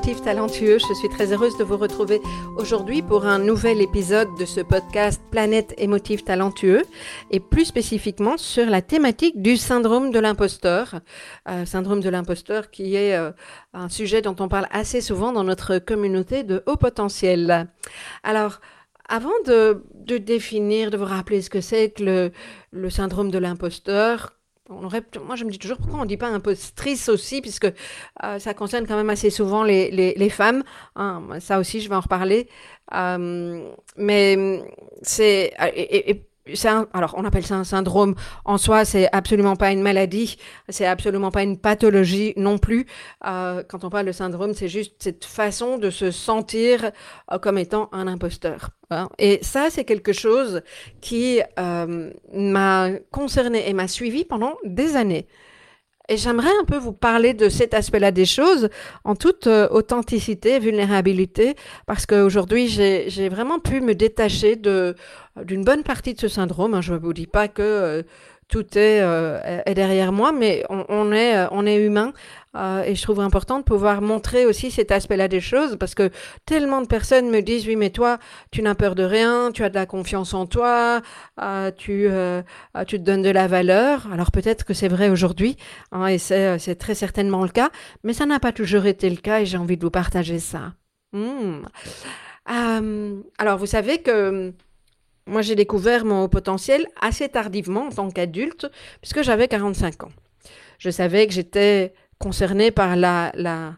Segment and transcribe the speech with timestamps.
[0.00, 2.20] Talentueux, je suis très heureuse de vous retrouver
[2.56, 6.82] aujourd'hui pour un nouvel épisode de ce podcast Planète émotif talentueux
[7.30, 11.00] et plus spécifiquement sur la thématique du syndrome de l'imposteur.
[11.48, 13.30] Euh, syndrome de l'imposteur qui est euh,
[13.72, 17.68] un sujet dont on parle assez souvent dans notre communauté de haut potentiel.
[18.24, 18.60] Alors,
[19.08, 19.84] avant de,
[20.18, 22.32] définir, de vous rappeler ce que c'est que
[22.72, 24.32] le syndrome de l'imposteur,
[24.70, 27.70] moi, je me dis toujours pourquoi on ne dit pas impostrice aussi, puisque
[28.22, 30.62] euh, ça concerne quand même assez souvent les, les, femmes.
[30.96, 31.22] Hein.
[31.40, 32.48] ça aussi, je vais en reparler.
[32.94, 34.62] Euh, mais
[35.02, 35.52] c'est.
[35.76, 36.24] Et,
[36.92, 38.14] alors, on appelle ça un syndrome.
[38.44, 40.36] En soi, c'est absolument pas une maladie,
[40.68, 42.86] c'est absolument pas une pathologie non plus.
[43.26, 46.90] Euh, quand on parle de syndrome, c'est juste cette façon de se sentir
[47.32, 48.70] euh, comme étant un imposteur.
[48.90, 49.08] Hein.
[49.18, 50.60] Et ça, c'est quelque chose
[51.00, 55.26] qui euh, m'a concerné et m'a suivi pendant des années.
[56.10, 58.68] Et j'aimerais un peu vous parler de cet aspect-là des choses
[59.04, 61.54] en toute euh, authenticité, vulnérabilité,
[61.86, 66.74] parce qu'aujourd'hui, j'ai vraiment pu me détacher d'une bonne partie de ce syndrome.
[66.74, 66.82] Hein.
[66.82, 68.02] Je ne vous dis pas que euh,
[68.54, 72.12] tout euh, est, derrière moi, mais on, est, euh, on est humain.
[72.54, 76.10] Euh, et je trouve important de pouvoir montrer aussi cet aspect-là des choses parce que
[76.46, 78.18] tellement de personnes me disent oui mais toi
[78.52, 81.02] tu n'as peur de rien, tu as de la confiance en toi,
[81.76, 82.08] tu,
[82.86, 84.06] tu te donnes de la valeur.
[84.12, 85.56] Alors peut-être que c'est vrai aujourd'hui
[85.90, 87.70] hein, et c'est très certainement le cas,
[88.04, 90.74] mais ça n'a pas toujours été le cas et j'ai envie de vous partager ça.
[91.12, 91.62] Hmm.
[92.46, 94.54] alors vous savez que
[95.26, 98.70] moi, j'ai découvert mon potentiel assez tardivement en tant qu'adulte,
[99.00, 100.12] puisque j'avais 45 ans.
[100.78, 103.74] Je savais que j'étais concernée par la, la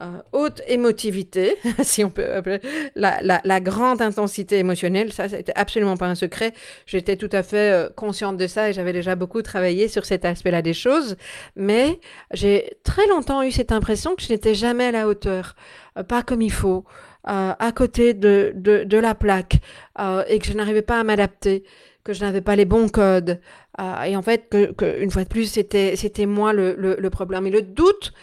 [0.00, 2.60] euh, haute émotivité, si on peut appeler,
[2.94, 5.12] la, la, la, grande intensité émotionnelle.
[5.12, 6.52] Ça, c'était absolument pas un secret.
[6.86, 10.24] J'étais tout à fait euh, consciente de ça et j'avais déjà beaucoup travaillé sur cet
[10.24, 11.16] aspect-là des choses.
[11.56, 11.98] Mais
[12.32, 15.56] j'ai très longtemps eu cette impression que je n'étais jamais à la hauteur,
[15.96, 16.84] euh, pas comme il faut.
[17.26, 19.58] Euh, à côté de, de, la plaque
[19.98, 21.64] euh, et que je n'arrivais pas à m'adapter,
[22.04, 23.40] que je n'avais pas les bons codes.
[23.80, 27.46] Euh, et en fait, que, une fois de plus, c'était, moi le, le, problème.
[27.46, 28.14] Et le doute,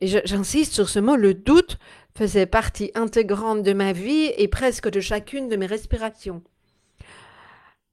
[0.00, 1.78] et j'insiste sur ce mot, le doute
[2.14, 6.42] faisait partie intégrante de ma vie et presque de chacune de mes respirations.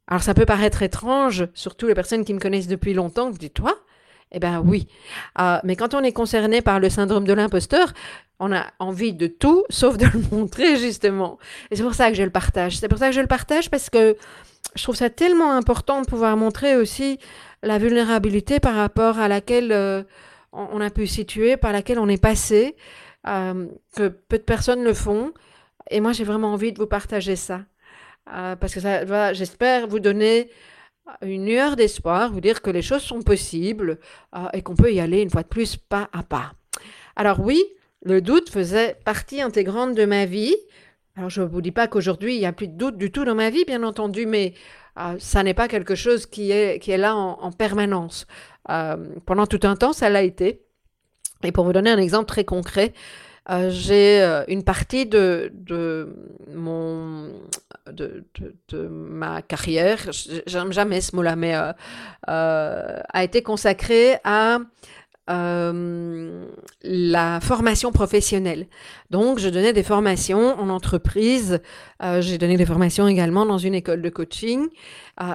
[0.08, 3.80] Alors ça peut paraître étrange, surtout les personnes qui me connaissent depuis longtemps, dis toi,
[4.34, 4.88] eh bien oui.
[5.40, 7.94] Euh, mais quand on est concerné par le syndrome de l'imposteur,
[8.40, 11.38] on a envie de tout sauf de le montrer justement.
[11.72, 12.78] Et c'est pour ça que je le partage.
[12.78, 14.18] C'est pour ça que je le partage parce que
[14.76, 17.20] je trouve ça tellement important de pouvoir montrer aussi
[17.62, 20.04] la vulnérabilité par rapport à laquelle euh,
[20.52, 22.76] on a pu situer, par laquelle on est passé,
[23.28, 25.32] euh, que peu de personnes le font.
[25.92, 27.62] Et moi, j'ai vraiment envie de vous partager ça.
[28.26, 30.50] parce que ça va, j'espère, vous donner
[31.22, 34.00] une lueur d'espoir, vous dire que les choses sont possibles
[34.36, 36.54] euh, et qu'on peut y aller une fois de plus pas à pas.
[37.16, 37.64] Alors oui,
[38.04, 40.56] le doute faisait partie intégrante de ma vie.
[41.16, 43.26] Alors je ne vous dis pas qu'aujourd'hui il n'y a plus de doute du tout
[43.26, 44.54] dans ma vie, bien entendu, mais
[45.00, 48.28] euh, ça n'est pas quelque chose qui est, qui est là en, permanence.
[48.70, 50.62] Euh, pendant tout un temps, ça l'a été.
[51.44, 52.94] Et pour vous donner un exemple très concret,
[53.50, 56.16] euh, j'ai euh, une partie de, de
[56.54, 57.34] mon
[57.92, 58.24] de,
[58.70, 60.10] de, ma carrière,
[60.48, 61.74] j'aime jamais ce mot-là, mais euh,
[62.28, 64.60] a été consacrée à
[65.28, 68.68] la formation professionnelle.
[69.10, 71.62] Donc, je donnais des formations en entreprise,
[72.20, 74.68] j'ai donné des formations également dans une école de coaching.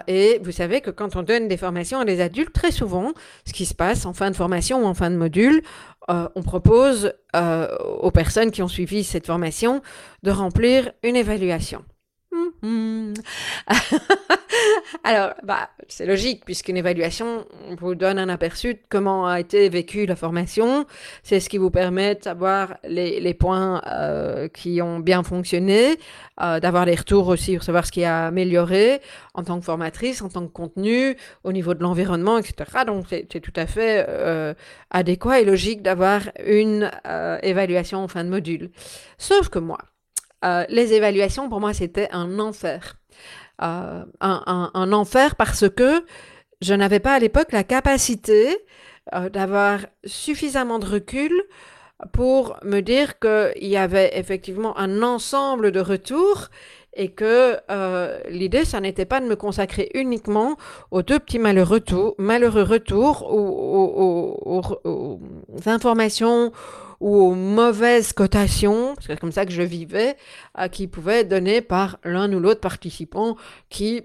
[0.07, 3.13] et vous savez que quand on donne des formations à des adultes, très souvent,
[3.47, 5.63] ce qui se passe en fin de formation ou en fin de module,
[6.11, 9.83] euh, on propose euh, aux personnes qui ont suivi cette formation
[10.23, 11.85] de remplir une évaluation.
[12.31, 13.15] Hmm.
[15.05, 17.47] Alors, bah, c'est logique, puisqu'une évaluation
[17.79, 20.85] vous donne un aperçu de comment a été vécue la formation.
[21.23, 25.99] C'est ce qui vous permet de savoir les, les points euh, qui ont bien fonctionné,
[26.43, 29.01] euh, d'avoir les retours aussi, pour savoir ce qui a amélioré
[29.35, 32.85] en tant que formatrice, en tant que contenu, au niveau de l'environnement, etc.
[32.87, 34.53] Donc, c'est tout à fait euh,
[34.91, 36.91] adéquat et logique d'avoir une
[37.43, 38.71] évaluation en fin de module.
[39.17, 39.79] Sauf que moi,
[40.45, 42.97] euh, les évaluations, pour moi, c'était un enfer.
[43.61, 46.05] Euh, un, enfer parce que
[46.63, 48.57] je n'avais pas à l'époque la capacité
[49.15, 51.33] euh, d'avoir suffisamment de recul
[52.13, 56.51] pour me dire qu'il y avait effectivement un ensemble de retours
[56.95, 57.59] et que
[58.29, 60.57] l'idée, ça n'était pas de me consacrer uniquement
[60.91, 61.83] aux deux petits malheureux,
[62.19, 66.53] malheureux retours, aux, aux, aux, aux informations
[67.01, 70.17] ou aux mauvaises cotations, c'est comme ça que je vivais,
[70.73, 73.37] qui pouvaient être données par l'un ou l'autre participant
[73.69, 74.03] qui,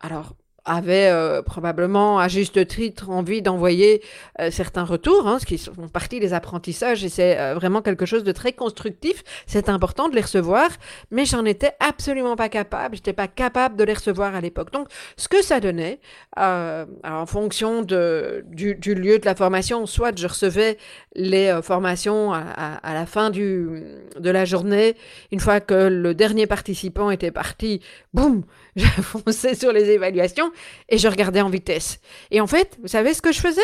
[0.00, 4.02] alors, avait euh, probablement à juste titre envie d'envoyer
[4.40, 8.06] euh, certains retours, hein, ce qui font partie des apprentissages et c'est euh, vraiment quelque
[8.06, 9.22] chose de très constructif.
[9.46, 10.68] C'est important de les recevoir,
[11.10, 12.96] mais j'en étais absolument pas capable.
[12.96, 14.72] J'étais pas capable de les recevoir à l'époque.
[14.72, 16.00] Donc, ce que ça donnait,
[16.38, 20.78] euh, en fonction de, du, du, lieu de la formation, soit je recevais
[21.14, 23.82] les euh, formations à, à, à, la fin du,
[24.18, 24.96] de la journée,
[25.30, 27.80] une fois que le dernier participant était parti,
[28.12, 28.44] boum,
[28.76, 30.50] je fonçais sur les évaluations
[30.88, 32.00] et je regardais en vitesse.
[32.30, 33.62] Et en fait, vous savez ce que je faisais?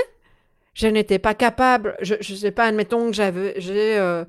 [0.75, 4.25] Je n'étais pas capable, je ne sais pas, admettons que j'avais, j'ai, euh,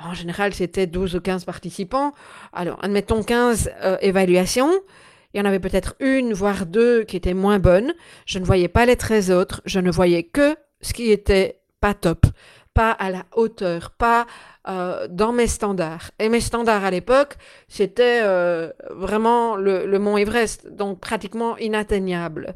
[0.00, 2.12] en général c'était 12 ou 15 participants,
[2.52, 4.72] alors admettons 15 euh, évaluations,
[5.32, 7.94] il y en avait peut-être une, voire deux qui étaient moins bonnes,
[8.26, 11.94] je ne voyais pas les 13 autres, je ne voyais que ce qui était pas
[11.94, 12.26] top,
[12.74, 14.26] pas à la hauteur, pas
[14.68, 16.10] euh, dans mes standards.
[16.18, 17.36] Et mes standards à l'époque,
[17.68, 22.54] c'était euh, vraiment le, mont Everest, donc pratiquement inatteignable.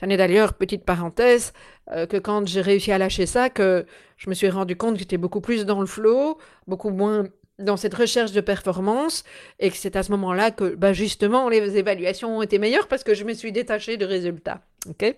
[0.00, 1.54] J'en ai d'ailleurs, petite parenthèse,
[1.90, 3.86] euh, que quand j'ai réussi à lâcher ça, que
[4.18, 7.24] je me suis rendu compte que j'étais beaucoup plus dans le flow, beaucoup moins
[7.58, 9.24] dans cette recherche de performance,
[9.58, 13.02] et que c'est à ce moment-là que, bah, justement, les évaluations ont été meilleures parce
[13.02, 14.60] que je me suis détachée de résultats.
[14.88, 15.16] Ok?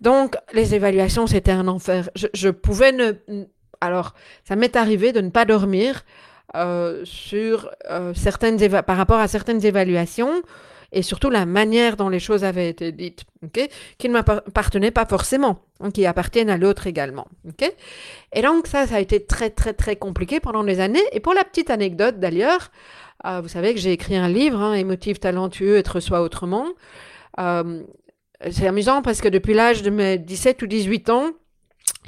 [0.00, 2.08] Donc, les évaluations, c'était un enfer.
[2.14, 3.12] Je pouvais ne
[3.80, 4.14] alors,
[4.44, 6.04] ça m'est arrivé de ne pas dormir
[6.56, 10.42] euh, sur euh, certaines par rapport à certaines évaluations
[10.90, 13.26] et surtout la manière dont les choses avaient été dites,
[13.98, 17.28] qui ne m'appartenaient pas forcément, hein, qui appartiennent à l'autre également.
[18.32, 21.02] Et donc ça, ça a été très très très compliqué pendant des années.
[21.12, 22.70] Et pour la petite anecdote d'ailleurs,
[23.26, 26.66] euh, vous savez que j'ai écrit un livre, hein, Émotif talentueux, être soi autrement.
[28.50, 31.32] C'est amusant parce que depuis l'âge de mes 17 ou 18 ans,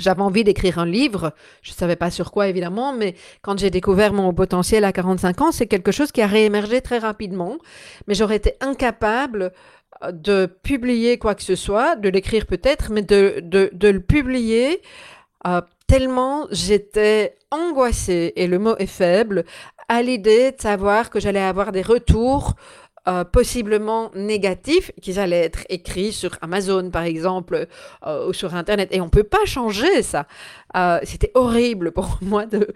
[0.00, 1.32] j'avais envie d'écrire un livre,
[1.62, 5.40] je ne savais pas sur quoi évidemment, mais quand j'ai découvert mon potentiel à 45
[5.40, 7.58] ans, c'est quelque chose qui a réémergé très rapidement,
[8.06, 9.52] mais j'aurais été incapable
[10.02, 14.82] euh, de publier quoi que ce soit, de l'écrire peut-être, mais de, de, le publier
[15.46, 19.44] euh, tellement j'étais angoissée, et le mot est faible,
[19.88, 22.54] à l'idée de savoir que j'allais avoir des retours
[23.08, 27.66] euh, possiblement négatifs, qu'ils allaient être écrits sur Amazon, par exemple,
[28.06, 28.90] euh, ou sur Internet.
[28.92, 30.26] Et on ne peut pas changer ça.
[30.76, 32.68] Euh, C'était horrible pour moi de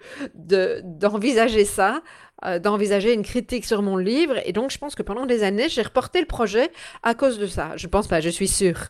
[0.83, 2.01] d'envisager de, ça,
[2.43, 4.35] euh, d'envisager une critique sur mon livre.
[4.45, 6.71] Et donc, je pense que pendant des années, j'ai reporté le projet
[7.03, 7.73] à cause de ça.
[7.75, 8.87] Je pense pas, je suis sûre.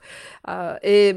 [0.84, 1.16] Et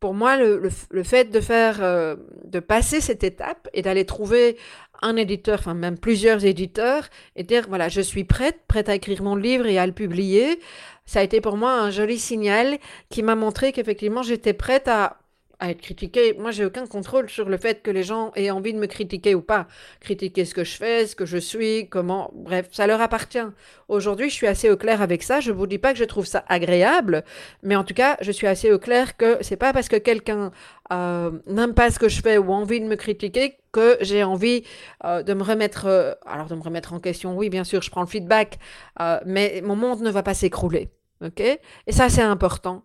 [0.00, 4.56] pour moi, le, le, fait de faire, de passer cette étape et d'aller trouver
[5.02, 9.22] un éditeur, enfin même plusieurs éditeurs, et dire voilà, je suis prête, prête à écrire
[9.22, 10.60] mon livre et à le publier.
[11.06, 12.78] Ça a été pour moi un joli signal
[13.10, 15.18] qui m'a montré qu'effectivement j'étais prête à
[15.60, 16.34] à être critiquée.
[16.38, 19.34] Moi, j'ai aucun contrôle sur le fait que les gens aient envie de me critiquer
[19.34, 19.66] ou pas.
[20.00, 22.30] Critiquer ce que je fais, ce que je suis, comment.
[22.34, 23.46] Bref, ça leur appartient.
[23.88, 25.40] Aujourd'hui, je suis assez au clair avec ça.
[25.40, 27.24] Je vous dis pas que je trouve ça agréable,
[27.62, 30.50] mais en tout cas, je suis assez au clair que c'est pas parce que quelqu'un
[30.92, 34.22] euh, n'aime pas ce que je fais ou a envie de me critiquer que j'ai
[34.22, 34.64] envie
[35.04, 35.86] euh, de me remettre.
[35.86, 38.58] Euh, alors, de me remettre en question, oui, bien sûr, je prends le feedback,
[39.26, 40.90] mais mon monde ne va pas s'écrouler.
[41.24, 41.40] OK?
[41.40, 42.84] Et ça, c'est important.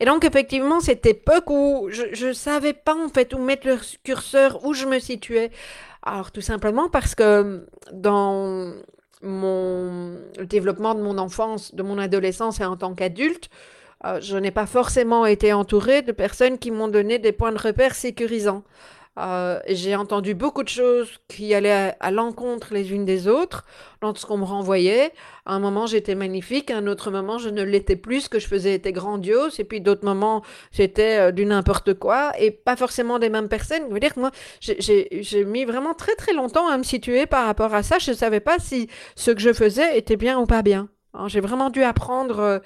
[0.00, 3.78] Et donc, effectivement, cette époque où je ne savais pas en fait où mettre le
[4.04, 5.50] curseur, où je me situais.
[6.02, 8.74] Alors, tout simplement parce que dans
[9.22, 13.50] mon le développement de mon enfance, de mon adolescence et en tant qu'adulte,
[14.04, 17.58] euh, je n'ai pas forcément été entourée de personnes qui m'ont donné des points de
[17.58, 18.62] repère sécurisants.
[19.18, 23.64] Euh, j'ai entendu beaucoup de choses qui allaient à, l'encontre les unes des autres
[24.00, 25.12] dans ce qu'on me renvoyait.
[25.44, 28.38] À un moment, j'étais magnifique, à un autre moment, je ne l'étais plus, ce que
[28.38, 32.76] je faisais était grandiose, et puis d'autres moments, j'étais euh, du n'importe quoi, et pas
[32.76, 33.82] forcément des mêmes personnes.
[33.88, 37.46] Je veux dire que moi, j'ai mis vraiment très très longtemps à me situer par
[37.46, 37.98] rapport à ça.
[37.98, 40.88] Je ne savais pas si ce que je faisais était bien ou pas bien.
[41.18, 41.28] Hein.
[41.28, 42.62] J'ai vraiment dû apprendre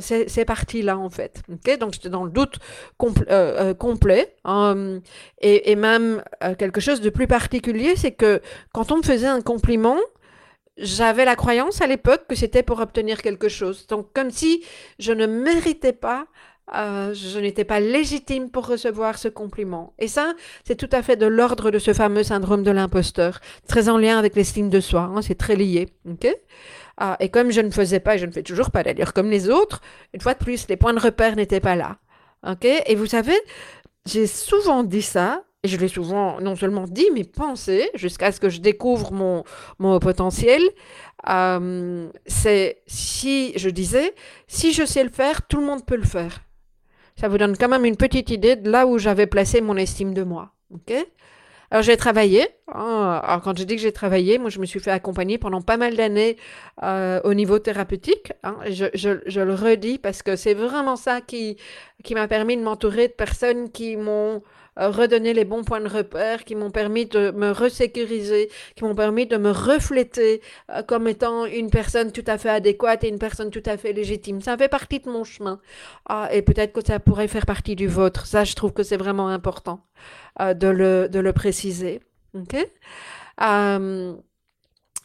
[0.00, 1.42] ces, ces parties-là, en fait.
[1.80, 2.58] Donc, j'étais dans le doute
[2.98, 4.34] complet.
[4.44, 5.00] Hein.
[5.40, 6.22] Et, même
[6.58, 8.40] quelque chose de plus particulier, c'est que
[8.72, 9.98] quand on me faisait un compliment,
[10.76, 13.86] j'avais la croyance à l'époque que c'était pour obtenir quelque chose.
[13.86, 14.64] Donc, comme si
[14.98, 16.26] je ne méritais pas,
[16.74, 19.92] euh, je n'étais pas légitime pour recevoir ce compliment.
[19.98, 20.32] Et ça,
[20.64, 24.18] c'est tout à fait de l'ordre de ce fameux syndrome de l'imposteur, très en lien
[24.18, 25.12] avec l'estime de soi.
[25.14, 25.88] Hein, c'est très lié.
[26.08, 26.34] ok
[26.96, 29.30] ah, et comme je ne faisais pas, et je ne fais toujours pas d'ailleurs comme
[29.30, 29.80] les autres,
[30.12, 31.98] une fois de plus, les points de repère n'étaient pas là.
[32.46, 32.64] ok?
[32.64, 33.36] Et vous savez,
[34.06, 38.38] j'ai souvent dit ça et je l'ai souvent non seulement dit, mais pensé, jusqu'à ce
[38.38, 39.44] que je découvre mon,
[39.78, 40.62] mon potentiel.
[41.26, 44.14] Euh, c'est si, je disais,
[44.46, 46.42] si je sais le faire, tout le monde peut le faire.
[47.18, 50.12] Ça vous donne quand même une petite idée de là où j'avais placé mon estime
[50.12, 50.52] de moi.
[50.70, 50.92] ok?
[51.74, 52.46] Alors j'ai travaillé.
[52.72, 55.60] Hein, alors quand je dis que j'ai travaillé, moi je me suis fait accompagner pendant
[55.60, 56.36] pas mal d'années
[56.84, 58.32] euh, au niveau thérapeutique.
[58.44, 61.56] Hein, je, le redis parce que c'est vraiment ça qui,
[62.12, 64.40] m'a permis de m'entourer de personnes qui m'ont
[64.76, 69.26] redonner les bons points de repère qui m'ont permis de me resécuriser, qui m'ont permis
[69.26, 70.40] de me refléter
[70.70, 73.92] euh, comme étant une personne tout à fait adéquate et une personne tout à fait
[73.92, 74.40] légitime.
[74.40, 75.60] Ça fait partie de mon chemin.
[76.08, 78.26] Ah, et peut-être que ça pourrait faire partie du vôtre.
[78.26, 79.80] Ça, je trouve que c'est vraiment important
[80.40, 82.00] euh, de, le, de le préciser.
[82.34, 82.56] OK?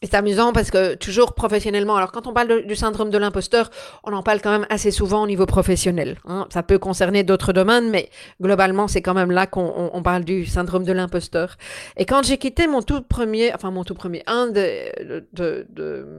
[0.02, 3.70] C'est amusant parce que toujours professionnellement, alors quand on parle du syndrome de l'imposteur,
[4.04, 6.18] on en parle quand même assez souvent au niveau professionnel.
[6.26, 6.48] Hein.
[6.52, 8.10] Ça peut concerner d'autres domaines, mais
[8.42, 11.58] globalement, c'est quand même là qu'on on, parle du syndrome de l'imposteur.
[11.98, 15.26] Et quand j'ai quitté mon tout premier, enfin mon tout premier, un de,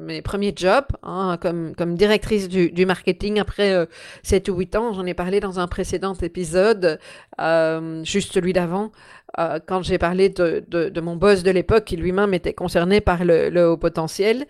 [0.04, 3.86] mes premiers jobs, hein, comme, directrice du, du marketing après euh,
[4.22, 6.98] 7 ou 8 ans, j'en ai parlé dans un précédent épisode,
[7.40, 8.92] euh, juste celui d'avant,
[9.38, 13.24] euh, quand j'ai parlé de, de, mon boss de l'époque, qui lui-même était concerné par
[13.24, 14.46] le, haut potentiel,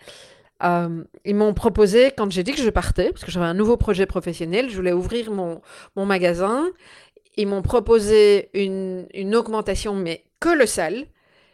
[0.63, 3.77] euh, ils m'ont proposé, quand j'ai dit que je partais, parce que j'avais un nouveau
[3.77, 5.61] projet professionnel, je voulais ouvrir mon,
[5.97, 6.67] mon magasin,
[7.37, 11.07] ils m'ont proposé une, une augmentation, mais colossale.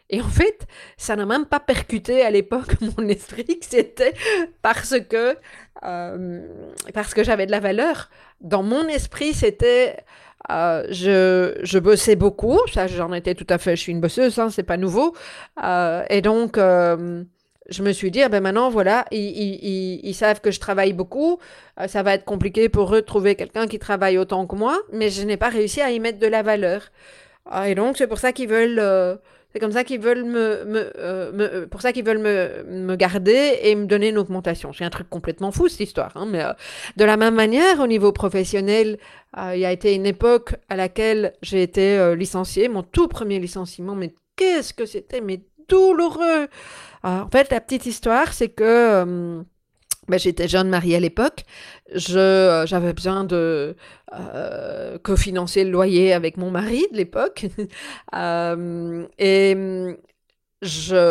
[0.09, 0.65] Et en fait,
[0.95, 4.13] ça n'a même pas percuté à l'époque mon esprit que c'était
[4.61, 5.35] parce que,
[5.83, 6.47] euh,
[6.93, 8.09] parce que j'avais de la valeur.
[8.39, 9.97] Dans mon esprit, c'était
[10.51, 14.39] euh, je, je bossais beaucoup, ça j'en étais tout à fait, je suis une bosseuse,
[14.39, 15.13] hein, c'est pas nouveau.
[15.63, 17.23] Euh, et donc, euh,
[17.69, 20.93] je me suis dit, ah ben maintenant, voilà, ils, ils, ils, savent que je travaille
[20.93, 21.39] beaucoup,
[21.87, 25.09] ça va être compliqué pour eux de trouver quelqu'un qui travaille autant que moi, mais
[25.09, 26.91] je n'ai pas réussi à y mettre de la valeur.
[27.65, 29.19] et donc, c'est pour ça qu'ils veulent
[29.53, 33.59] c'est comme ça qu'ils veulent me, me, euh, me, pour ça qu'ils veulent me, garder
[33.61, 34.73] et me donner une augmentation.
[34.73, 36.11] C'est un truc complètement fou cette histoire.
[36.15, 36.51] Hein, mais euh,
[36.97, 38.97] de la même manière, au niveau professionnel,
[39.37, 43.39] euh, il y a été une époque à laquelle j'ai été licenciée, mon tout premier
[43.39, 43.95] licenciement.
[43.95, 46.47] Mais qu'est-ce que c'était, mais douloureux.
[47.03, 49.43] en fait, la petite histoire, c'est que
[50.07, 51.43] ben, j'étais jeune mariée à l'époque.
[51.93, 53.75] Je, euh, j'avais besoin de
[54.13, 57.45] euh, cofinancer le loyer avec mon mari de l'époque.
[58.15, 59.55] euh, et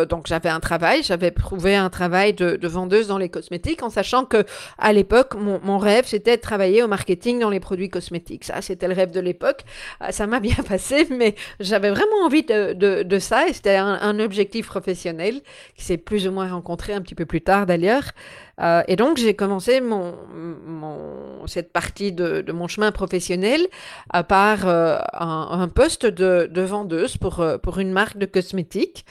[0.08, 3.90] donc j'avais un travail, j'avais trouvé un travail de, de, vendeuse dans les cosmétiques en
[3.90, 4.44] sachant que
[4.76, 8.44] à l'époque mon, mon, rêve c'était de travailler au marketing dans les produits cosmétiques.
[8.44, 9.62] Ça c'était le rêve de l'époque.
[10.02, 12.72] Euh, ça m'a bien passé, mais j'avais vraiment envie de,
[13.02, 15.40] de, ça et c'était un, objectif professionnel
[15.76, 18.12] qui s'est plus ou moins rencontré un petit peu plus tard d'ailleurs.
[18.60, 19.82] Euh, et donc j'ai commencé
[21.46, 23.60] cette partie de, mon chemin professionnel
[24.14, 29.04] euh, par euh, un, poste de, de vendeuse pour, pour une marque de cosmétiques.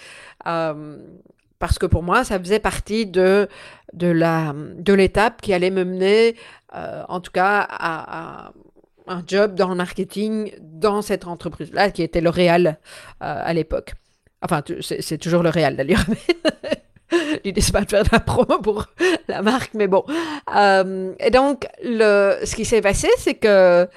[1.57, 3.47] Parce que pour moi, ça faisait partie de,
[3.93, 6.35] de, la, de l'étape qui allait me mener,
[6.73, 8.51] en tout cas, à,
[9.07, 12.77] un job dans le marketing dans cette entreprise-là, qui était L'Oréal
[13.21, 13.93] à l'époque.
[14.41, 16.05] Enfin, c'est toujours L'Oréal d'ailleurs.
[17.43, 18.87] L'idée, c'est pas de faire de la promo pour
[19.27, 20.03] la marque, mais bon.
[20.55, 23.87] Euh, et donc, le, ce qui s'est passé, c'est que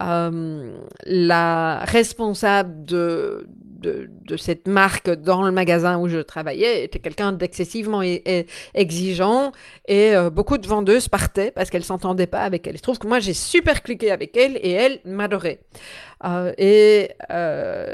[0.00, 7.00] euh, la responsable de, de, de, cette marque dans le magasin où je travaillais était
[7.00, 8.02] quelqu'un d'excessivement
[8.74, 9.50] exigeant
[9.88, 12.76] et euh, beaucoup de vendeuses partaient parce qu'elles s'entendaient pas avec elle.
[12.76, 15.60] Je trouve que moi j'ai super cliqué avec elle et elle m'adorait.
[16.58, 17.10] Et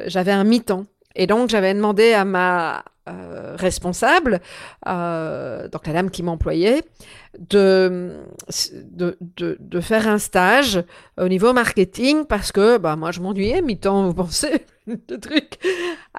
[0.07, 0.85] j'avais un mi-temps.
[1.17, 2.85] Et donc j'avais demandé à ma
[3.57, 4.41] responsable,
[4.87, 6.83] euh, donc la dame qui m'employait,
[7.39, 8.21] de,
[8.93, 10.83] de, de, de, faire un stage
[11.19, 14.65] au niveau marketing parce que bah, moi je m'ennuyais mi-temps, vous pensez
[15.09, 15.59] de trucs.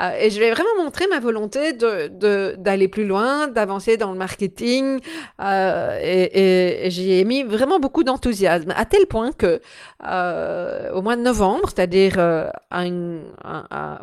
[0.02, 4.18] Euh, et je vais vraiment montrer ma volonté de, d'aller plus loin, d'avancer dans le
[4.18, 5.00] marketing.
[5.40, 9.62] Euh, et, j'y ai mis vraiment beaucoup d'enthousiasme, à tel point que
[10.08, 12.18] euh, au mois de novembre, c'est-à-dire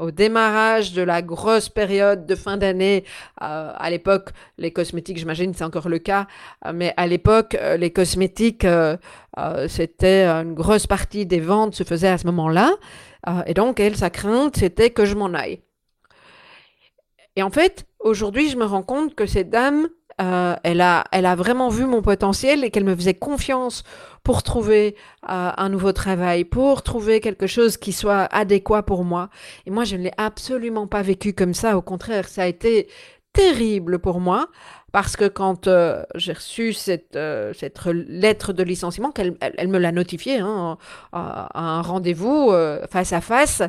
[0.01, 3.05] au démarrage de la grosse période de fin d'année,
[3.39, 6.27] à l'époque, les cosmétiques, j'imagine, c'est encore le cas,
[6.73, 8.67] mais à l'époque, les cosmétiques,
[9.69, 12.73] c'était une grosse partie des ventes se faisait à ce moment-là.
[13.47, 15.61] et donc, elle, sa crainte, c'était que je m'en aille.
[17.37, 19.89] Et en fait, aujourd'hui, je me rends compte que cette dame,
[20.21, 23.83] euh, elle, a, elle a vraiment vu mon potentiel et qu'elle me faisait confiance
[24.23, 24.95] pour trouver
[25.29, 29.31] euh, un nouveau travail, pour trouver quelque chose qui soit adéquat pour moi.
[29.67, 31.77] Et moi, je ne l'ai absolument pas vécu comme ça.
[31.77, 32.89] Au contraire, ça a été
[33.33, 34.49] terrible pour moi
[34.93, 37.19] parce que quand euh, j'ai reçu cette,
[37.55, 40.79] cette lettre de licenciement, qu'elle elle, me l'a notifiée hein,
[41.13, 42.53] à, un rendez-vous
[42.91, 43.63] face à face,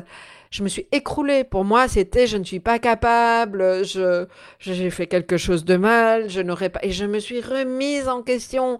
[0.50, 1.42] je me suis écroulée.
[1.42, 4.26] Pour moi, c'était je ne suis pas capable, je
[4.60, 8.22] j'ai fait quelque chose de mal, je n'aurais pas et je me suis remise en
[8.22, 8.78] question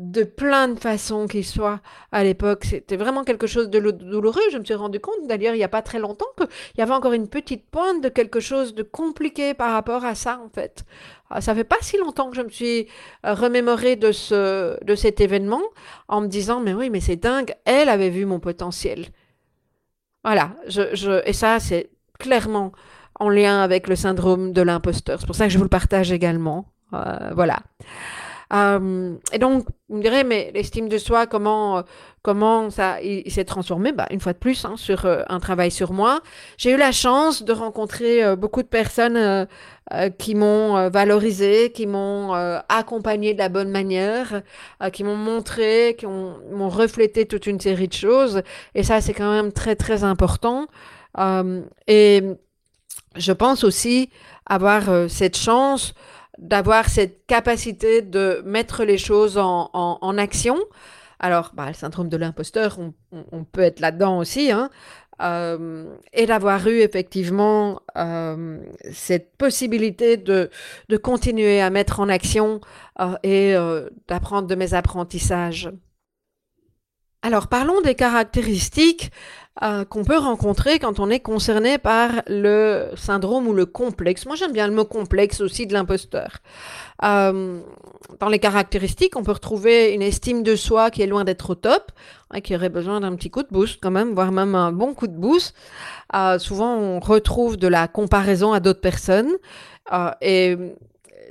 [0.00, 2.64] de plein de façons qu'il soit à l'époque.
[2.64, 4.40] C'était vraiment quelque chose de douloureux.
[4.50, 6.48] Je me suis rendu compte, d'ailleurs, il n'y a pas très longtemps, qu'il
[6.78, 10.40] y avait encore une petite pointe de quelque chose de compliqué par rapport à ça,
[10.44, 10.84] en fait.
[11.30, 12.88] Ah, ça fait pas si longtemps que je me suis
[13.24, 15.62] euh, remémorée de, ce, de cet événement
[16.08, 19.06] en me disant, mais oui, mais c'est dingue, elle avait vu mon potentiel.
[20.24, 22.72] Voilà, je, je, et ça, c'est clairement
[23.18, 25.20] en lien avec le syndrome de l'imposteur.
[25.20, 26.66] C'est pour ça que je vous le partage également.
[26.94, 27.60] Euh, voilà.
[28.52, 31.84] Euh, et donc, vous me direz, mais l'estime de soi, comment,
[32.22, 33.92] comment ça il, s'est transformé?
[33.92, 36.20] Bah, Une fois de plus, hein, sur euh, un travail sur moi.
[36.56, 39.46] J'ai eu la chance de rencontrer beaucoup de personnes
[40.18, 42.32] qui m'ont valorisé, qui m'ont
[42.68, 44.42] accompagné de la bonne manière,
[44.92, 48.42] qui m'ont montré, qui m'ont reflété toute une série de choses.
[48.74, 50.66] Et ça, c'est quand même très, très important.
[51.88, 52.22] et
[53.16, 54.10] je pense aussi
[54.46, 55.94] avoir cette chance
[56.40, 60.58] d'avoir cette capacité de mettre les choses en, en, action.
[61.18, 62.78] Alors, bah, le syndrome de l'imposteur,
[63.12, 64.70] on, peut être là-dedans aussi, hein,
[65.20, 68.58] euh, et d'avoir eu effectivement euh,
[68.90, 70.48] cette possibilité de,
[70.88, 72.62] de, continuer à mettre en action
[73.00, 73.54] euh, et
[74.08, 75.70] d'apprendre de mes apprentissages.
[77.22, 79.10] Alors, parlons des caractéristiques
[79.62, 84.24] euh, qu'on peut rencontrer quand on est concerné par le syndrome ou le complexe.
[84.24, 86.38] Moi, j'aime bien le mot complexe aussi de l'imposteur.
[87.04, 87.60] Euh,
[88.18, 91.54] dans les caractéristiques, on peut retrouver une estime de soi qui est loin d'être au
[91.54, 91.92] top,
[92.30, 94.94] hein, qui aurait besoin d'un petit coup de boost quand même, voire même un bon
[94.94, 95.54] coup de boost.
[96.14, 99.32] Euh, souvent, on retrouve de la comparaison à d'autres personnes.
[100.22, 100.56] et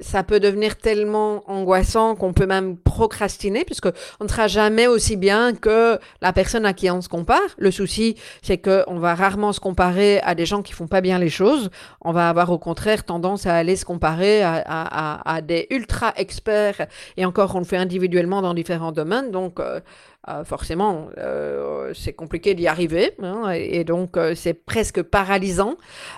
[0.01, 3.87] ça peut devenir tellement angoissant qu'on peut même procrastiner puisque
[4.19, 7.39] on ne sera jamais aussi bien que la personne à qui on se compare.
[7.57, 11.01] Le souci, c'est que on va rarement se comparer à des gens qui font pas
[11.01, 11.69] bien les choses.
[12.01, 16.13] On va avoir au contraire tendance à aller se comparer à, à, à, des ultra
[16.15, 19.31] experts et encore on le fait individuellement dans différents domaines.
[19.31, 19.79] Donc euh,
[20.27, 25.75] euh, forcément, euh, c'est compliqué d'y arriver hein, et, donc euh, c'est presque paralysant.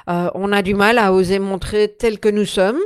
[0.08, 2.80] On a du mal à oser montrer tel que nous sommes.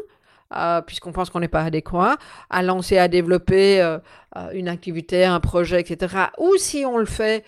[0.55, 2.15] Euh, puisqu'on pense qu'on n'est pas adéquat,
[2.49, 3.97] à lancer, à développer euh,
[4.37, 6.15] euh, une activité, un projet, etc.
[6.37, 7.43] Ou si on le fait,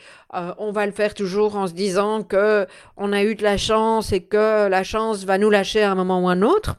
[0.58, 2.68] on va le faire toujours en se disant que
[2.98, 5.96] on a eu de la chance et que la chance va nous lâcher à un
[5.96, 6.76] moment ou un autre.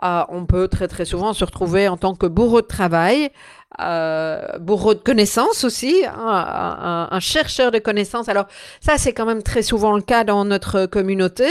[0.00, 3.30] On peut très très souvent se retrouver en tant que bourreau de travail.
[3.78, 8.28] bourreau de connaissances aussi, hein, un, un, chercheur de connaissances.
[8.30, 8.46] Alors
[8.80, 11.46] ça, c'est quand même très souvent le cas dans notre communauté,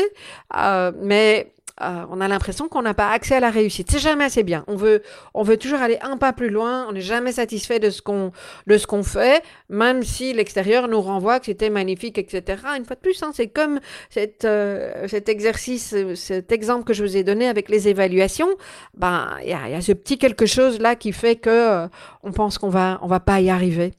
[1.01, 3.89] mais euh, on a l'impression qu'on n'a pas accès à la réussite.
[3.89, 4.63] C'est jamais assez bien.
[4.67, 5.01] On veut,
[5.33, 6.85] on veut toujours aller un pas plus loin.
[6.89, 8.31] On n'est jamais satisfait de ce qu'on,
[8.67, 12.61] de ce qu'on fait, même si l'extérieur nous renvoie que c'était magnifique, etc.
[12.77, 17.03] Une fois de plus, hein, c'est comme cette, euh, cet exercice, cet exemple que je
[17.03, 18.49] vous ai donné avec les évaluations.
[18.97, 21.87] Ben, il y a, y a, ce petit quelque chose là qui fait que euh,
[22.23, 23.93] on pense qu'on va, on va pas y arriver.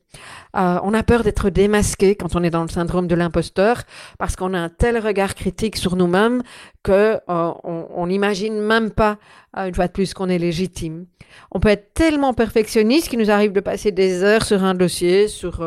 [0.56, 3.82] Euh, on a peur d'être démasqué quand on est dans le syndrome de l'imposteur
[4.18, 6.42] parce qu'on a un tel regard critique sur nous-mêmes
[6.82, 9.18] que euh, on n'imagine même pas
[9.56, 11.06] euh, une fois de plus qu'on est légitime.
[11.52, 15.28] On peut être tellement perfectionniste qu'il nous arrive de passer des heures sur un dossier,
[15.28, 15.64] sur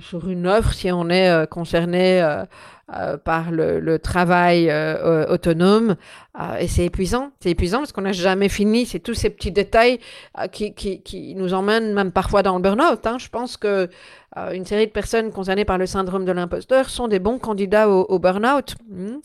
[0.00, 2.22] sur une offre si on est concerné
[2.96, 5.96] euh, par le, travail euh, autonome.
[6.40, 7.32] Euh, et c'est épuisant.
[7.38, 8.86] C'est épuisant parce qu'on n'a jamais fini.
[8.86, 9.98] C'est tous ces petits détails
[10.52, 13.06] qui, qui, qui, nous emmènent même parfois dans le burn-out.
[13.06, 13.18] Hein.
[13.18, 13.90] Je pense que
[14.54, 18.04] une série de personnes concernées par le syndrome de l'imposteur sont des bons candidats au,
[18.04, 18.76] au burn-out.
[18.88, 19.18] Hmm.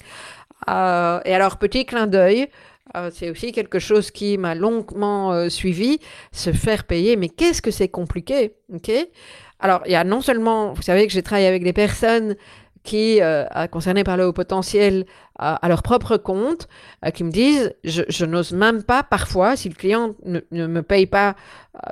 [0.68, 2.50] et alors, petit clin d'œil.
[3.12, 6.00] c'est aussi quelque chose qui m'a longuement suivi,
[6.34, 7.16] se faire payer.
[7.16, 8.56] Mais qu'est-ce que c'est compliqué,
[9.64, 12.36] Alors, il y a non seulement, vous savez que j'ai travaillé avec des personnes
[12.84, 15.06] qui, euh, concernées par le haut potentiel,
[15.44, 16.68] à leur propre compte,
[17.14, 21.36] qui me disent, je, n'ose même pas parfois, si le client ne, me paye pas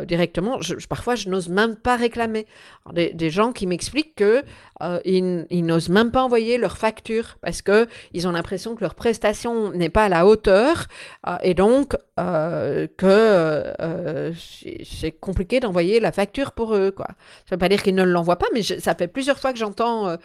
[0.04, 2.46] directement, je, parfois je n'ose même pas réclamer.
[2.94, 4.44] des, gens qui m'expliquent que
[4.82, 8.96] euh, ils, n'osent même pas envoyer leur facture parce que ils ont l'impression que leur
[8.96, 10.88] prestation n'est pas à la hauteur
[11.28, 14.32] euh, et donc euh, que
[14.84, 16.92] c'est compliqué d'envoyer la facture pour eux.
[16.92, 17.08] Quoi.
[17.08, 19.60] Ça ne veut pas dire qu'ils ne l'envoient pas, mais ça fait plusieurs fois que
[19.60, 20.16] j'entends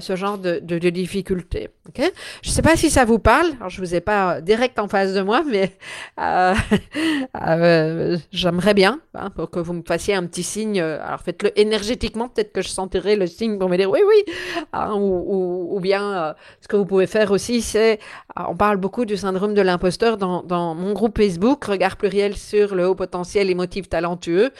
[0.00, 1.70] ce genre de difficultés.
[1.96, 3.48] je ne sais pas si ça vous parle.
[3.58, 5.72] Alors, je vous ai pas direct en face de moi, mais
[8.32, 10.80] j'aimerais bien hein, pour que vous me fassiez un petit signe.
[10.80, 14.34] Alors faites-le énergétiquement, peut-être que je sentirai le signe pour me dire oui, oui.
[14.72, 17.98] Hein, ou, bien, euh, ce que vous pouvez faire aussi, c'est,
[18.38, 22.74] euh, on parle beaucoup du syndrome de l'imposteur dans, mon groupe Facebook, Regard pluriel sur
[22.74, 24.50] le haut potentiel émotif talentueux.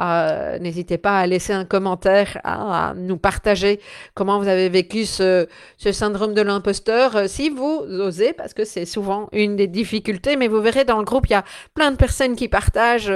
[0.00, 3.80] Euh, n'hésitez pas à laisser un commentaire, à nous partager
[4.14, 5.46] comment vous avez vécu ce,
[5.78, 10.48] ce syndrome de l'imposteur, si vous osez, parce que c'est souvent une des difficultés, mais
[10.48, 13.12] vous verrez dans le groupe, il y a plein de personnes qui partagent.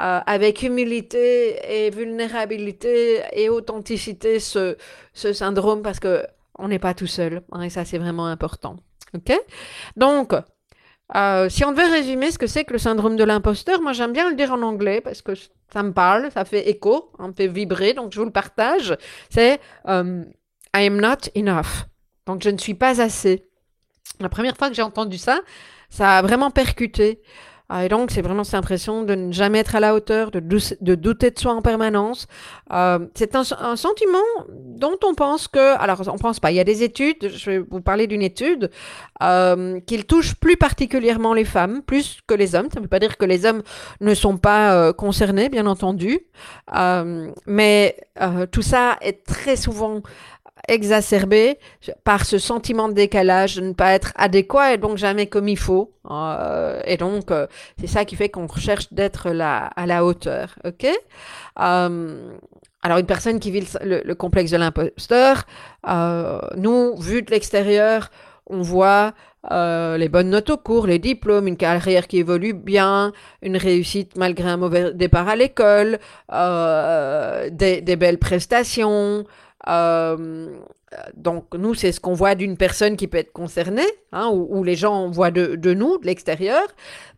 [0.00, 4.76] Euh, avec humilité et vulnérabilité et authenticité ce,
[5.12, 6.26] syndrome parce que
[6.58, 7.42] on n'est pas tout seul.
[7.52, 8.74] Hein, et ça, c'est vraiment important.
[9.14, 9.32] OK?
[9.96, 10.32] Donc,
[11.14, 14.12] euh, si on devait résumer ce que c'est que le syndrome de l'imposteur, moi j'aime
[14.12, 15.32] bien le dire en anglais parce que
[15.72, 18.96] ça me parle, ça fait écho, ça me fait vibrer, donc je vous le partage.
[19.30, 20.24] C'est um,
[20.74, 21.86] I am not enough.
[22.26, 23.46] Donc je ne suis pas assez.
[24.20, 25.40] La première fois que j'ai entendu ça,
[25.90, 27.20] ça a vraiment percuté.
[27.70, 30.38] Ah, et donc, c'est vraiment cette impression de ne jamais être à la hauteur, de,
[30.38, 32.26] douter de soi en permanence.
[32.72, 33.42] Euh, c'est un,
[33.74, 34.18] sentiment
[34.50, 37.58] dont on pense que, alors on pense pas, il y a des études, je vais
[37.58, 38.70] vous parler d'une étude,
[39.22, 42.68] euh, qu'il touche plus particulièrement les femmes, plus que les hommes.
[42.70, 43.62] Ça ne veut pas dire que les hommes
[44.02, 46.20] ne sont pas euh, concernés, bien entendu,
[46.76, 47.96] euh, mais
[48.52, 50.02] tout ça est très souvent
[50.68, 51.58] exacerbé
[52.04, 55.58] par ce sentiment de décalage, de ne pas être adéquat et donc jamais comme il
[55.58, 55.92] faut.
[56.10, 57.46] Euh, et donc, euh,
[57.80, 60.56] c'est ça qui fait qu'on recherche d'être à la hauteur.
[60.64, 60.86] OK?
[61.60, 62.32] Euh,
[62.82, 65.44] Alors, une personne qui vit le, complexe de l'imposteur,
[66.56, 68.10] nous, vu de l'extérieur,
[68.46, 69.14] on voit
[69.50, 74.48] les bonnes notes au cours, les diplômes, une carrière qui évolue bien, une réussite malgré
[74.48, 75.98] un mauvais départ à l'école,
[76.30, 79.24] des, belles prestations,
[79.68, 80.48] euh,
[81.16, 84.76] donc nous, c'est ce qu'on voit d'une personne qui peut être concernée, hein, ou, les
[84.76, 86.62] gens voient de, nous, de l'extérieur.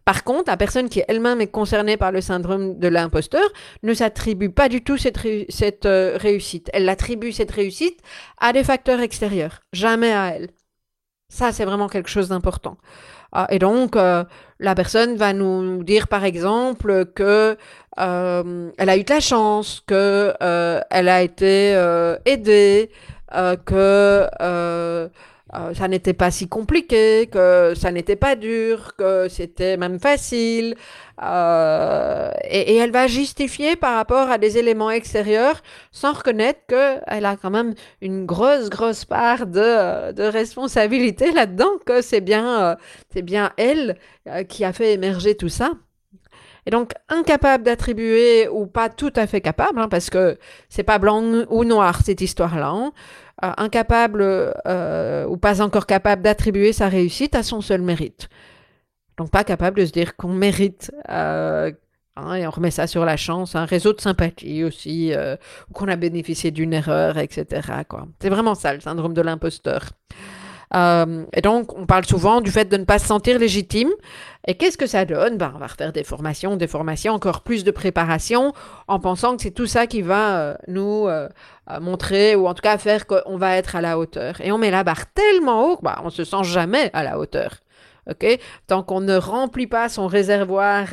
[0.04, 3.46] Par contre, la personne qui elle-même est concernée par le syndrome de l'imposteur
[3.82, 6.70] ne s'attribue pas du tout cette, cette euh, réussite.
[6.72, 8.00] Elle attribue cette réussite
[8.38, 10.50] à des facteurs extérieurs, jamais à elle.
[11.28, 12.78] Ça, c'est vraiment quelque chose d'important.
[13.32, 14.24] Ah, et donc, euh,
[14.60, 17.56] la personne va nous dire, par exemple, que
[17.98, 21.72] euh, elle a eu de la chance, que euh, elle a été
[22.24, 22.90] aidée,
[23.64, 24.26] que
[25.74, 30.76] ça n'était pas si compliqué, que ça n'était pas dur, que c'était même facile.
[31.22, 37.36] Euh, et, elle va justifier par rapport à des éléments extérieurs sans reconnaître qu'elle a
[37.36, 42.76] quand même une grosse, grosse part de, de responsabilité là-dedans, que c'est bien, euh,
[43.12, 43.96] c'est bien elle
[44.28, 45.70] euh, qui a fait émerger tout ça.
[46.66, 50.36] Et donc, incapable d'attribuer ou pas tout à fait capable, hein, parce que
[50.68, 52.92] c'est pas blanc ou noir cette histoire-là, hein,
[53.56, 54.22] incapable
[55.28, 58.28] ou pas encore capable d'attribuer sa réussite à son seul mérite.
[59.16, 61.72] Donc pas capable de se dire qu'on mérite, euh,
[62.16, 65.36] hein, et on remet ça sur la chance, un réseau de sympathie aussi, euh,
[65.72, 67.68] qu'on a bénéficié d'une erreur, etc.
[68.20, 69.90] C'est vraiment ça, le syndrome de l'imposteur.
[70.74, 73.90] Euh, et donc, on parle souvent du fait de ne pas se sentir légitime.
[74.46, 75.38] Et qu'est-ce que ça donne?
[75.38, 78.52] Ben, On va refaire des formations, des formations, encore plus de préparation,
[78.88, 81.28] en pensant que c'est tout ça qui va euh, nous euh,
[81.80, 84.40] montrer, ou en tout cas faire qu'on va être à la hauteur.
[84.40, 87.56] Et on met la barre tellement haut ben, on se sent jamais à la hauteur.
[88.08, 88.38] OK?
[88.68, 90.86] Tant qu'on ne remplit pas son réservoir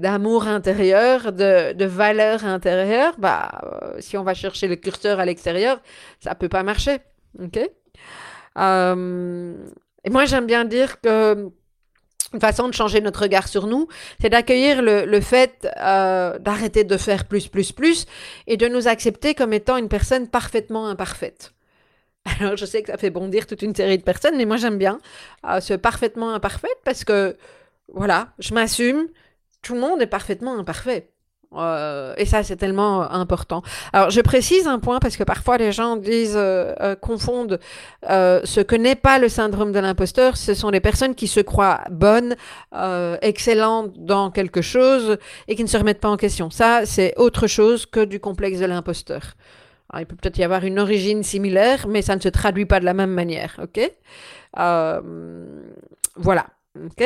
[0.00, 5.80] d'amour intérieur, de, de valeur intérieure, euh, si on va chercher le curseur à l'extérieur,
[6.18, 6.98] ça peut pas marcher.
[8.56, 8.62] OK
[10.04, 11.50] Et moi, j'aime bien dire que
[12.34, 13.88] une façon de changer notre regard sur nous,
[14.20, 18.06] c'est d'accueillir le, le, fait d'arrêter de faire plus, plus, plus
[18.46, 21.52] et de nous accepter comme étant une personne parfaitement imparfaite.
[22.40, 24.78] Alors, je sais que ça fait bondir toute une série de personnes, mais moi, j'aime
[24.78, 24.98] bien
[25.46, 27.36] euh, ce parfaitement imparfait parce que,
[27.92, 29.08] voilà, je m'assume,
[29.60, 31.11] tout le monde est parfaitement imparfait.
[31.56, 33.62] Euh, et ça, c'est tellement important.
[33.92, 37.58] Alors, je précise un point parce que parfois les gens disent, euh, euh confondent
[38.08, 40.36] euh, ce que n'est pas le syndrome de l'imposteur.
[40.36, 42.36] Ce sont les personnes qui se croient bonnes,
[42.74, 46.50] euh, excellentes dans quelque chose et qui ne se remettent pas en question.
[46.50, 49.34] Ça, c'est autre chose que du complexe de l'imposteur.
[49.98, 52.84] il peut peut-être y avoir une origine similaire, mais ça ne se traduit pas de
[52.84, 53.60] la même manière.
[53.62, 53.80] OK?
[54.58, 55.00] Euh,
[56.16, 56.46] Voilà.
[56.74, 57.04] Ok.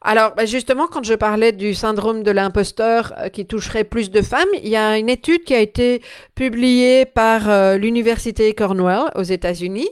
[0.00, 4.22] Alors, bah, justement, quand je parlais du syndrome de l'imposteur euh, qui toucherait plus de
[4.22, 6.02] femmes, il y a une étude qui a été
[6.36, 9.88] publiée par euh, l'université Cornell aux États-Unis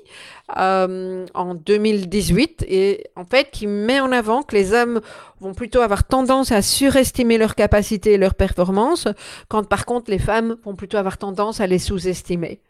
[0.59, 5.01] euh, en 2018 et en fait qui met en avant que les hommes
[5.41, 9.09] vont plutôt avoir tendance à surestimer leurs capacités et leurs performances,
[9.49, 12.61] quand par contre les femmes vont plutôt avoir tendance à les sous-estimer.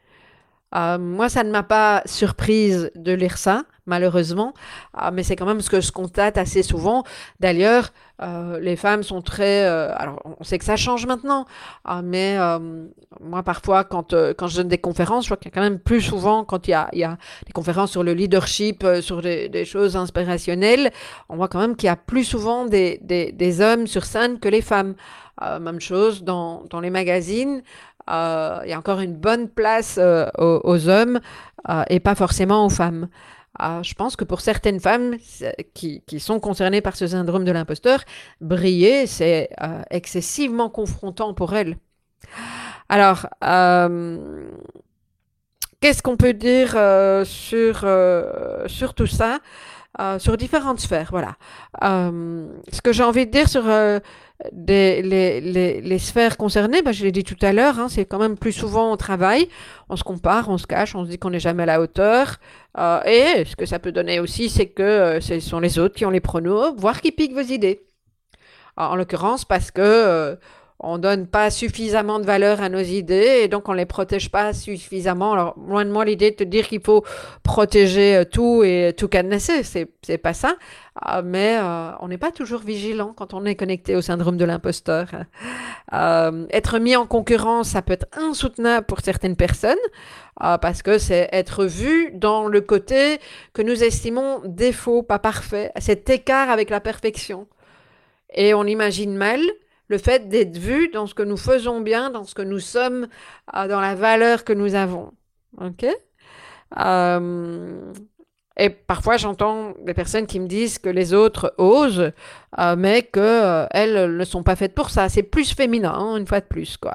[0.75, 4.55] Euh, moi, ça ne m'a pas surprise de lire ça, malheureusement,
[5.03, 7.05] euh, mais c'est quand même ce que je constate assez souvent.
[7.41, 7.91] D'ailleurs,
[8.23, 9.65] euh, les femmes sont très...
[9.65, 11.47] alors, on sait que ça change maintenant,
[12.05, 12.39] mais
[13.21, 15.79] moi, parfois, quand, quand je donne des conférences, je vois qu'il y a quand même
[15.79, 20.91] plus souvent, quand il y a, des conférences sur le leadership, sur des, choses inspirationnelles,
[21.29, 24.49] on voit quand même qu'il y a plus souvent des, des, hommes sur scène que
[24.49, 24.95] les femmes.
[25.41, 27.63] même chose dans, dans les magazines.
[28.11, 31.21] Euh, il y a encore une bonne place euh, aux, hommes
[31.69, 33.09] euh, et pas forcément aux femmes.
[33.59, 35.17] Je pense que pour certaines femmes
[35.75, 38.05] qui, qui, sont concernées par ce syndrome de l'imposteur,
[38.41, 39.51] briller, c'est
[39.91, 41.77] excessivement confrontant pour elles.
[42.89, 43.27] Alors,
[45.81, 46.71] qu'est-ce qu'on peut dire
[47.27, 49.39] sur, tout ça?
[50.19, 51.37] Sur différentes sphères, voilà.
[51.83, 53.65] ce que j'ai envie de dire sur
[54.53, 58.53] les, sphères concernées, bah, je l'ai dit tout à l'heure, hein, c'est quand même plus
[58.53, 59.49] souvent au travail.
[59.89, 62.39] On se compare, on se cache, on se dit qu'on n'est jamais à la hauteur.
[62.79, 65.95] Euh, et ce que ça peut donner aussi, c'est que euh, ce sont les autres
[65.95, 67.81] qui ont les pronos, voire qui piquent vos idées.
[68.77, 70.37] en l'occurrence, parce que euh,
[70.83, 74.55] on donne pas suffisamment de valeur à nos idées et donc on les protège pas
[74.55, 75.35] suffisamment.
[75.35, 77.05] Alors loin de moi l'idée de te dire qu'il faut
[77.43, 80.57] protéger euh, tout et tout cadenasser, c'est c'est pas ça.
[80.97, 84.45] Ah, mais euh, on n'est pas toujours vigilant quand on est connecté au syndrome de
[84.45, 85.09] l'imposteur.
[85.93, 89.75] Euh, être mis en concurrence, ça peut être insoutenable pour certaines personnes
[90.39, 93.19] parce que c'est être vu dans le côté
[93.55, 97.49] que nous estimons défaut, pas parfait, cet écart avec la perfection.
[98.35, 99.41] Et on imagine mal
[99.91, 103.09] le fait d'être vu dans ce que nous faisons bien, dans ce que nous sommes,
[103.55, 105.13] euh, dans la valeur que nous avons.
[105.61, 105.85] OK?
[106.79, 107.93] Euh,
[108.57, 112.13] Et parfois, j'entends des personnes qui me disent que les autres osent,
[112.61, 115.09] euh, mais qu'elles ne sont pas faites pour ça.
[115.09, 116.95] C'est plus féminin, hein, une fois de plus, quoi.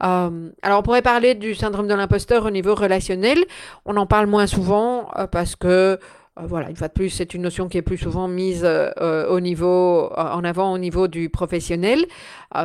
[0.00, 3.44] alors, on pourrait parler du syndrome de l'imposteur au niveau relationnel.
[3.84, 5.96] On en parle moins souvent parce que euh,
[6.46, 9.28] voilà, une fois de plus, c'est une notion qui est plus souvent mise euh, euh,
[9.28, 12.04] au niveau, en avant au niveau du professionnel.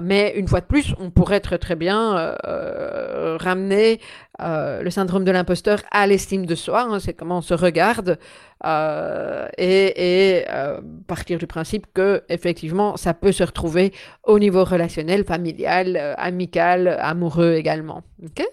[0.04, 2.36] mais une fois de plus, on pourrait très très bien
[3.40, 4.00] ramener
[4.40, 6.84] le syndrome de l'imposteur à l'estime de soi.
[6.90, 8.18] Hein, c'est comment on se regarde
[9.58, 10.46] et,
[11.08, 17.54] partir du principe que effectivement, ça peut se retrouver au niveau relationnel, familial, amical, amoureux
[17.54, 18.04] également.
[18.24, 18.46] ok?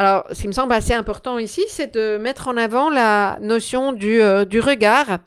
[0.00, 3.92] Alors, ce qui me semble assez important ici, c'est de mettre en avant la notion
[3.92, 5.18] du, euh, regard,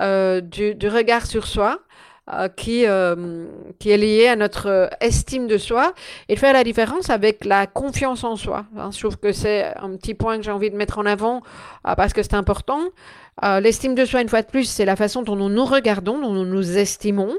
[0.00, 1.80] euh, du, regard sur soi.
[2.32, 5.92] Euh, qui, est lié à notre estime de soi
[6.30, 8.64] et faire la différence avec la confiance en soi.
[8.78, 11.42] Hein, je trouve que c'est un petit point que j'ai envie de mettre en avant
[11.82, 12.80] parce que c'est important.
[13.42, 16.32] L'estime de soi, une fois de plus, c'est la façon dont nous nous regardons, dont
[16.32, 17.34] nous nous estimons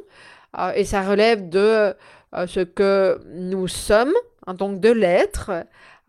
[0.76, 1.96] et ça relève de
[2.46, 4.14] ce que nous sommes,
[4.46, 5.50] hein, donc de l'être,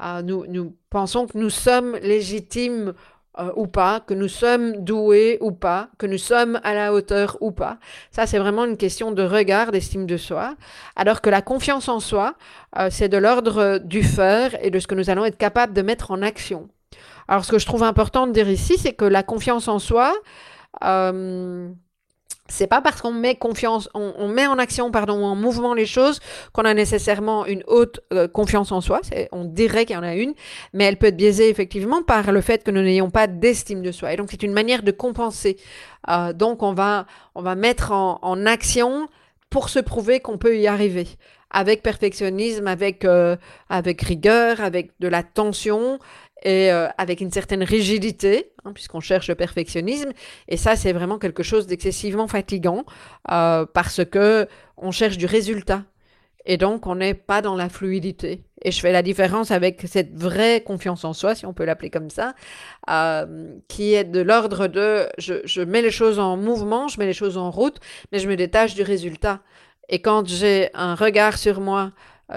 [0.00, 2.94] nous, nous, pensons que nous sommes légitimes
[3.38, 7.36] euh, ou pas, que nous sommes doués ou pas, que nous sommes à la hauteur
[7.42, 7.78] ou pas.
[8.10, 10.56] Ça, c'est vraiment une question de regard, d'estime de soi.
[10.96, 12.34] Alors que la confiance en soi,
[12.78, 15.82] euh, c'est de l'ordre du faire et de ce que nous allons être capables de
[15.82, 16.70] mettre en action.
[17.28, 20.14] Alors, ce que je trouve important de dire ici, c'est que la confiance en soi,
[20.84, 21.68] euh,
[22.48, 26.20] c'est pas parce qu'on met confiance, on, met en action, pardon, en mouvement les choses
[26.52, 29.00] qu'on a nécessairement une haute euh, confiance en soi.
[29.32, 30.34] On dirait qu'il y en a une,
[30.72, 33.92] mais elle peut être biaisée effectivement par le fait que nous n'ayons pas d'estime de
[33.92, 34.12] soi.
[34.12, 35.56] Et donc c'est une manière de compenser.
[36.08, 39.08] Euh, donc on va, on va mettre en, en action
[39.50, 41.06] pour se prouver qu'on peut y arriver
[41.50, 43.36] avec perfectionnisme, avec, euh,
[43.68, 45.98] avec rigueur, avec de la tension
[46.42, 50.12] et euh, avec une certaine rigidité, hein, puisqu'on cherche le perfectionnisme.
[50.48, 52.84] Et ça, c'est vraiment quelque chose d'excessivement fatigant
[53.30, 54.46] euh, parce que
[54.76, 55.84] on cherche du résultat.
[56.48, 58.44] Et donc, on n'est pas dans la fluidité.
[58.62, 61.90] Et je fais la différence avec cette vraie confiance en soi, si on peut l'appeler
[61.90, 62.34] comme ça,
[62.88, 67.06] euh, qui est de l'ordre de je, je mets les choses en mouvement, je mets
[67.06, 67.80] les choses en route,
[68.12, 69.40] mais je me détache du résultat.
[69.88, 71.92] Et quand j'ai un regard sur moi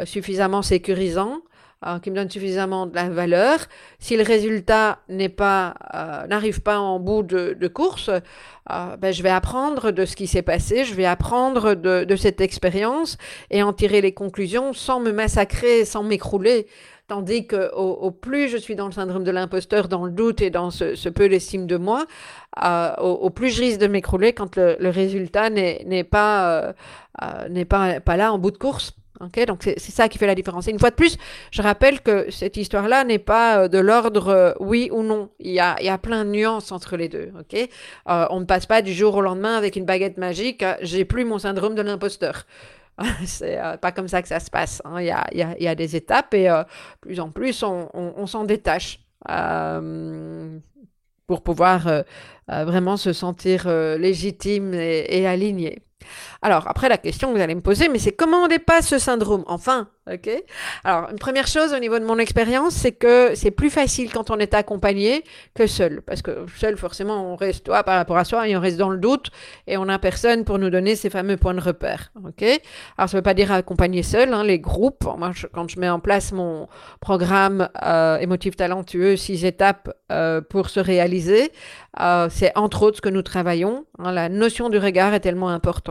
[0.06, 1.42] suffisamment sécurisant,
[1.86, 3.60] euh, qui me donne suffisamment de la valeur.
[4.00, 9.14] Si le résultat n'est pas, euh, n'arrive pas en bout de, de course, euh, ben,
[9.14, 13.18] je vais apprendre de ce qui s'est passé, je vais apprendre de, de cette expérience
[13.50, 16.68] et en tirer les conclusions sans me massacrer, sans m'écrouler.
[17.10, 20.52] Tandis que au, plus je suis dans le syndrome de l'imposteur, dans le doute et
[20.52, 22.06] dans ce, peu d'estime de moi,
[22.64, 26.74] euh, au, plus je risque de m'écrouler quand le, résultat n'est pas, euh,
[27.24, 28.94] euh, n'est pas, pas là en bout de course.
[29.20, 30.68] Donc c'est ça qui fait la différence.
[30.68, 31.18] Et une fois de plus,
[31.52, 35.30] je rappelle que cette histoire-là n'est pas de l'ordre oui ou non.
[35.40, 37.32] Il y, a, plein de nuances entre les deux.
[37.40, 37.70] Ok,
[38.06, 40.64] on ne passe pas du jour au lendemain avec une baguette magique.
[40.82, 42.46] J'ai plus mon syndrome de l'imposteur.
[43.26, 44.82] c'est euh, pas comme ça que ça se passe.
[44.86, 45.02] Hein.
[45.02, 46.64] Il, y a, des étapes et euh,
[47.02, 50.58] plus en plus, on, s'en détache euh,
[51.28, 52.04] pour pouvoir
[52.48, 55.80] vraiment se sentir légitime et, aligné.
[56.42, 59.00] Alors, après, la question que vous allez me poser, mais c'est comment on dépasse ce
[59.00, 59.44] syndrome?
[59.48, 60.30] Enfin, ok?
[60.84, 64.32] Alors, une première chose au niveau de mon expérience, c'est que c'est plus facile quand
[64.32, 66.02] on est accompagné que seul.
[66.02, 68.90] Parce que seul, forcément, on reste, toi, par rapport à soi, et on reste dans
[68.90, 69.32] le doute,
[69.68, 72.44] et on n'a personne pour nous donner ces fameux points de repère, ok?
[72.98, 75.08] Alors, ça ne veut pas dire accompagner seul, hein, les groupes.
[75.54, 76.68] Quand je mets en place mon
[77.02, 81.52] programme euh, émotif talentueux, six étapes euh, pour se réaliser,
[82.00, 83.86] euh, c'est entre autres ce que nous travaillons.
[83.98, 85.89] Hein, la notion du regard est tellement importante.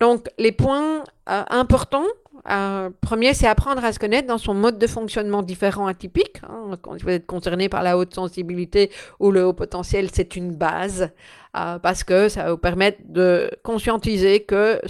[0.00, 2.06] Donc, les points euh, importants,
[2.48, 6.40] euh, premier, c'est apprendre à se connaître dans son mode de fonctionnement différent, atypique.
[6.48, 6.78] Hein.
[6.80, 11.10] quand vous êtes concerné par la haute sensibilité ou le haut potentiel, c'est une base
[11.56, 14.80] euh, parce que ça va vous permettre de conscientiser que,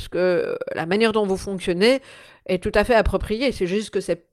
[0.75, 2.01] la manière dont vous fonctionnez
[2.47, 3.53] est tout à fait appropriée.
[3.53, 4.27] C'est juste que c'est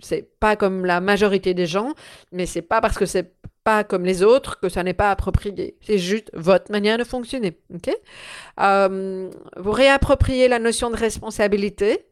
[0.00, 1.94] c'est pas comme la majorité des gens,
[2.32, 3.32] mais c'est pas parce que c'est
[3.64, 5.76] pas comme les autres que ça n'est pas approprié.
[5.80, 7.58] C'est juste votre manière de fonctionner.
[8.60, 12.06] euh, vous réappropriez la notion de responsabilité,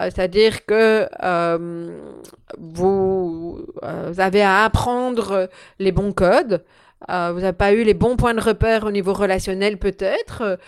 [0.00, 1.98] euh, c'est-à-dire que euh,
[2.58, 3.66] vous,
[4.18, 6.64] avez à apprendre les bons codes.
[7.06, 10.58] vous n'avez pas eu les bons points de repère au niveau relationnel peut-être.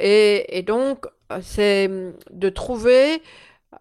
[0.00, 1.06] Et, donc,
[1.42, 1.90] c'est
[2.30, 3.22] de trouver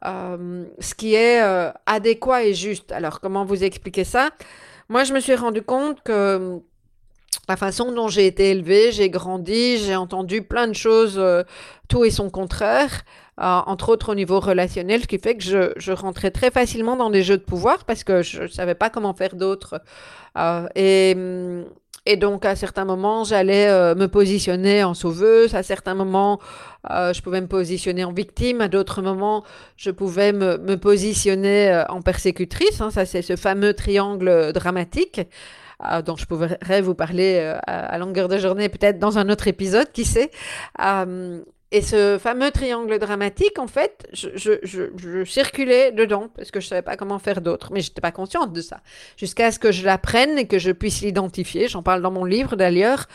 [0.04, 1.40] ce qui est
[1.86, 2.92] adéquat et juste.
[2.92, 4.32] Alors, comment vous expliquer ça?
[4.90, 6.62] Moi, je me suis rendu compte que
[7.48, 11.44] la façon dont j'ai été élevée, j'ai grandi, j'ai entendu plein de choses, euh,
[11.88, 13.04] tout et son contraire,
[13.40, 16.96] euh, entre autres au niveau relationnel, ce qui fait que je, je, rentrais très facilement
[16.98, 19.82] dans des jeux de pouvoir parce que je ne savais pas comment faire d'autres.
[20.38, 21.16] Euh, et,
[22.08, 25.56] et donc, à certains moments, j'allais euh, me positionner en sauveuse.
[25.56, 26.40] À certains moments,
[26.90, 28.62] euh, je pouvais me positionner en victime.
[28.62, 29.44] À d'autres moments,
[29.76, 32.80] je pouvais me, me positionner euh, en persécutrice.
[32.80, 32.92] Hein.
[32.92, 35.20] Ça, c'est ce fameux triangle dramatique.
[36.06, 40.06] dont je pourrais vous parler à, longueur de journée, peut-être dans un autre épisode, qui
[40.06, 40.32] sait.
[41.72, 46.82] Et ce fameux triangle dramatique, en fait, je, je, circulais dedans parce que je savais
[46.82, 48.80] pas comment faire d'autre, mais j'étais pas consciente de ça.
[49.18, 51.68] Jusqu'à ce que je l'apprenne et que je puisse l'identifier.
[51.68, 53.08] J'en parle dans mon livre d'ailleurs.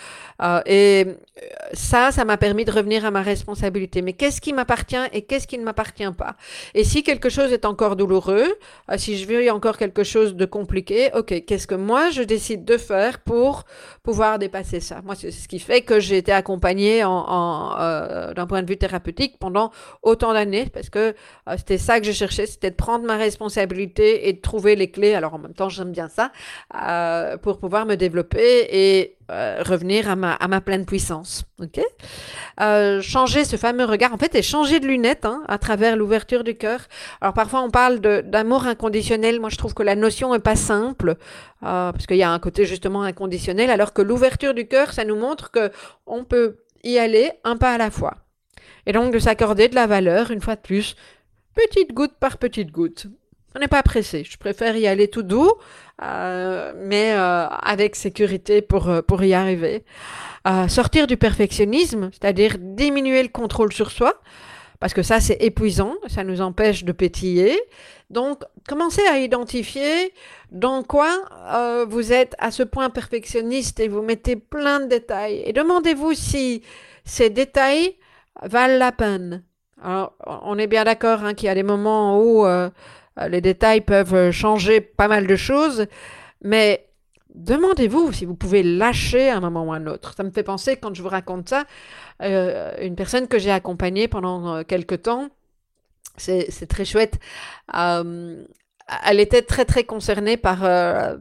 [0.43, 4.03] Euh, et euh, ça, ça m'a permis de revenir à ma responsabilité.
[4.03, 6.37] Mais qu'est-ce qui m'appartient et qu'est-ce qui ne m'appartient pas?
[6.75, 8.55] Et si quelque chose est encore douloureux,
[8.91, 12.67] euh, si je vis encore quelque chose de compliqué, ok, qu'est-ce que moi je décide
[12.67, 13.65] de faire pour
[14.03, 18.35] pouvoir dépasser ça Moi, c'est ce qui fait que j'ai été accompagnée en, en euh,
[18.35, 19.71] d'un point de vue thérapeutique pendant
[20.03, 21.15] autant d'années, parce que
[21.57, 25.15] c'était ça que je cherchais, c'était de prendre ma responsabilité et de trouver les clés.
[25.15, 26.33] Alors en même temps, j'aime bien ça
[27.43, 31.45] pour pouvoir me développer et euh, revenir à ma, pleine puissance.
[32.61, 36.45] euh, changer ce fameux regard, en fait, et changer de lunettes hein, à travers l'ouverture
[36.45, 36.81] du cœur.
[37.23, 39.41] Alors parfois on parle d'amour inconditionnel.
[39.41, 41.17] Moi je trouve que la notion est pas simple
[41.63, 45.05] euh, parce qu'il y a un côté justement inconditionnel, alors que l'ouverture du cœur, ça
[45.05, 45.71] nous montre que
[46.07, 48.19] on peut y aller un pas à la fois.
[48.85, 50.95] Et donc de s'accorder de la valeur une fois de plus,
[51.55, 53.07] petite goutte par petite goutte.
[53.55, 54.25] On n'est pas pressé.
[54.25, 55.53] Je préfère y aller tout doux,
[56.03, 59.85] euh, mais euh, avec sécurité pour, euh, pour y arriver.
[60.69, 64.21] sortir du perfectionnisme, c'est-à-dire diminuer le contrôle sur soi,
[64.81, 67.61] parce que ça, c'est épuisant, ça nous empêche de pétiller.
[68.11, 70.13] Donc, commencez à identifier
[70.51, 71.09] dans quoi
[71.89, 75.43] vous êtes à ce point perfectionniste et vous mettez plein de détails.
[75.47, 76.63] Et demandez-vous si
[77.05, 77.97] ces détails
[78.43, 79.45] valent la peine.
[79.81, 82.45] Alors, on est bien d'accord hein, qu'il y a des moments où
[83.29, 85.87] les détails peuvent changer pas mal de choses,
[86.43, 86.89] mais
[87.35, 90.15] demandez-vous si vous pouvez lâcher à un moment ou à un autre.
[90.17, 91.65] Ça me fait penser, quand je vous raconte ça,
[92.23, 95.29] euh, une personne que j'ai accompagnée pendant euh, quelques temps,
[96.17, 97.19] c'est très chouette.
[97.73, 100.61] elle était très très concernée par,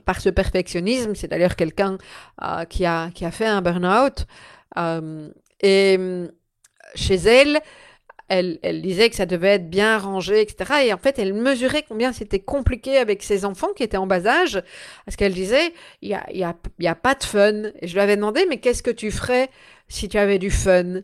[0.02, 1.16] par ce perfectionnisme.
[1.16, 1.98] C'est d'ailleurs quelqu'un
[2.70, 4.26] qui, a, qui a fait un burn-out.
[5.62, 6.28] et
[6.96, 7.62] chez elle,
[8.32, 10.86] elle, disait que ça devait être bien rangé, etc.
[10.86, 14.26] Et en fait, elle mesurait combien c'était compliqué avec ses enfants qui étaient en bas
[14.26, 14.62] âge,
[15.06, 17.64] parce qu'elle disait, il n'y a, y a, y a pas de fun.
[17.82, 19.50] Et je lui avais demandé, mais qu'est-ce que tu ferais
[19.90, 21.02] si tu avais du fun?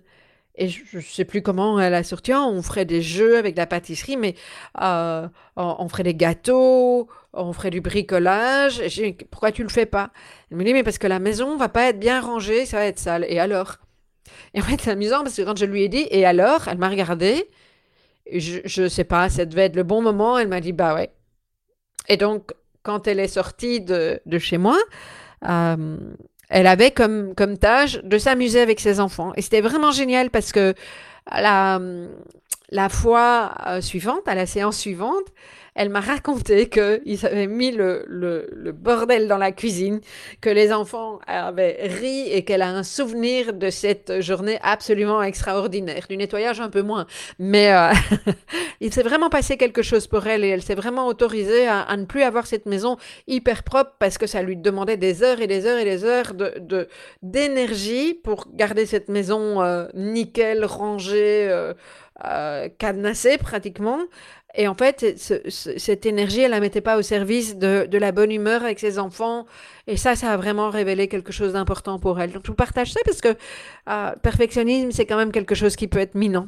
[0.56, 3.68] Et je ne sais plus comment elle a sorti, on ferait des jeux avec la
[3.68, 4.34] pâtisserie, mais
[4.82, 8.80] euh, on, ferait des gâteaux, on ferait du bricolage.
[9.00, 10.12] Et pourquoi tu le fais pas?
[10.50, 12.86] Elle me dit, mais parce que la maison va pas être bien rangée, ça va
[12.86, 13.26] être sale.
[13.30, 13.78] Et alors?
[14.54, 16.78] Et en fait, c'est amusant parce que quand je lui ai dit, et alors Elle
[16.78, 17.48] m'a regardé.
[18.32, 20.38] Je ne sais pas, ça devait être le bon moment.
[20.38, 21.12] Elle m'a dit, bah ouais.
[22.10, 22.52] Et donc,
[22.84, 24.78] quand elle est sortie de, de chez moi,
[25.48, 25.98] euh,
[26.50, 29.34] elle avait comme, comme tâche de s'amuser avec ses enfants.
[29.36, 30.74] Et c'était vraiment génial parce que
[31.30, 31.80] la,
[32.70, 35.26] la fois euh, suivante, à la séance suivante,
[35.78, 38.04] elle m'a raconté qu'ils avaient mis le,
[38.74, 40.02] bordel dans la cuisine,
[40.42, 46.06] que les enfants avaient ri et qu'elle a un souvenir de cette journée absolument extraordinaire.
[46.10, 47.06] Du nettoyage un peu moins,
[47.38, 47.92] mais euh,
[48.82, 52.06] il s'est vraiment passé quelque chose pour elle et elle s'est vraiment autorisée à, ne
[52.06, 52.98] plus avoir cette maison
[53.28, 56.34] hyper propre parce que ça lui demandait des heures et des heures et des heures
[57.22, 61.48] d'énergie pour garder cette maison euh, nickel, rangée.
[61.50, 61.74] Euh,
[62.26, 64.00] euh, cadenassée pratiquement.
[64.60, 68.64] Et en fait, cette énergie, elle la mettait pas au service de, la bonne humeur
[68.64, 69.46] avec ses enfants.
[69.86, 72.32] Et ça, ça a vraiment révélé quelque chose d'important pour elle.
[72.32, 73.36] Donc, je vous partage ça parce que
[73.88, 76.48] euh, perfectionnisme, c'est quand même quelque chose qui peut être minant.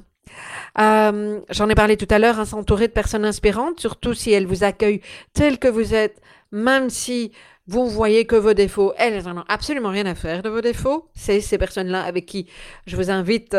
[0.80, 4.48] Euh, j'en ai parlé tout à l'heure, hein, s'entourer de personnes inspirantes, surtout si elles
[4.48, 5.02] vous accueillent
[5.34, 6.20] tel que vous êtes,
[6.52, 7.32] même si
[7.68, 11.10] vous voyez que vos défauts, elles n'en ont absolument rien à faire de vos défauts.
[11.14, 12.48] C'est ces personnes-là avec qui
[12.88, 13.56] je vous invite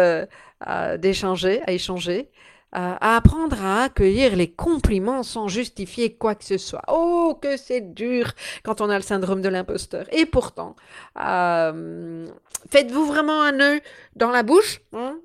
[0.98, 2.28] d'échanger, à échanger,
[2.72, 6.82] à apprendre à accueillir les compliments sans justifier quoi que ce soit.
[6.88, 10.06] Oh, que c'est dur quand on a le syndrome de l'imposteur.
[10.12, 10.76] Et pourtant,
[11.22, 12.26] euh,
[12.70, 13.80] faites-vous vraiment un nœud
[14.16, 15.18] dans la bouche, hein?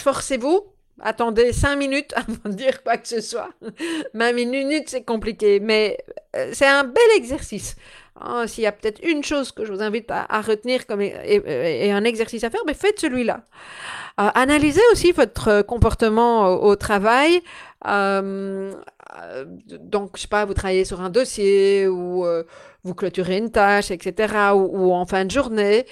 [0.00, 0.72] forcez-vous.
[1.00, 3.50] Attendez cinq minutes avant de dire quoi que ce soit.
[4.14, 5.98] Même une minute, c'est compliqué, mais
[6.34, 7.76] euh, c'est un bel exercice.
[8.20, 11.92] Hein, s'il y a peut-être une chose que je vous invite à, retenir comme et,
[11.92, 13.42] un exercice à faire, mais faites celui-là.
[14.18, 17.42] Euh, analysez aussi votre comportement au, travail.
[17.86, 18.72] Euh,
[19.66, 22.44] donc, je sais pas, vous travaillez sur un dossier ou euh,
[22.86, 24.52] vous clôturez une tâche, etc.
[24.54, 25.86] ou en fin de journée.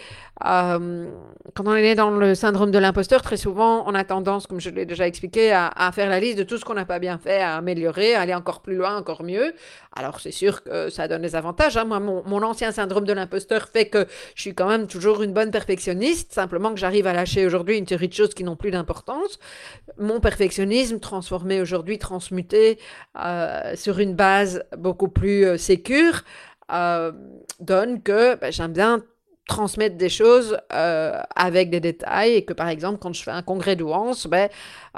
[0.45, 1.07] Euh,
[1.55, 4.71] quand on est dans le syndrome de l'imposteur, très souvent, on a tendance, comme je
[4.71, 7.41] l'ai déjà expliqué, à, faire la liste de tout ce qu'on n'a pas bien fait,
[7.41, 9.55] à améliorer, à aller encore plus loin, encore mieux.
[9.95, 11.77] Alors, c'est sûr que ça donne des avantages.
[11.77, 11.85] Hein.
[11.85, 15.51] Moi, mon, ancien syndrome de l'imposteur fait que je suis quand même toujours une bonne
[15.51, 19.39] perfectionniste, simplement que j'arrive à lâcher aujourd'hui une série de choses qui n'ont plus d'importance.
[19.99, 22.79] Mon perfectionnisme, transformé aujourd'hui, transmuté
[23.23, 26.23] euh, sur une base beaucoup plus euh, sécure,
[26.73, 27.13] euh,
[27.61, 29.03] donne que ben, j'aime bien
[29.47, 33.43] transmettre des choses euh, avec des détails et que par exemple quand je fais un
[33.43, 34.49] congrès douance, ben,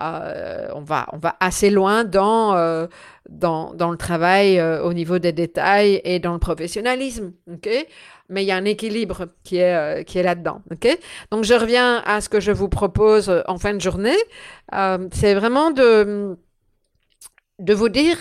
[0.01, 2.55] euh, on, va, on va assez loin dans,
[3.29, 7.33] dans, dans, le travail au niveau des détails et dans le professionnalisme.
[7.53, 7.69] ok?
[8.29, 10.63] Mais il y a un équilibre qui est, qui est là-dedans.
[10.71, 10.97] ok?
[11.33, 14.19] Donc je reviens à ce que je vous propose en fin de journée.
[15.13, 16.37] C'est vraiment de,
[17.59, 18.17] de vous dire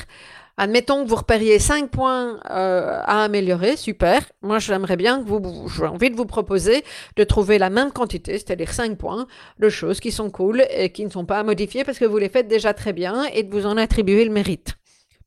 [0.57, 4.21] Admettons que vous repériez 5 points euh, à améliorer, super.
[4.41, 6.83] Moi, j'aimerais bien que vous, j'ai envie de vous proposer
[7.17, 9.27] de trouver la même quantité, c'est-à-dire 5 points
[9.59, 12.17] de choses qui sont cool et qui ne sont pas à modifier parce que vous
[12.17, 14.75] les faites déjà très bien et de vous en attribuer le mérite.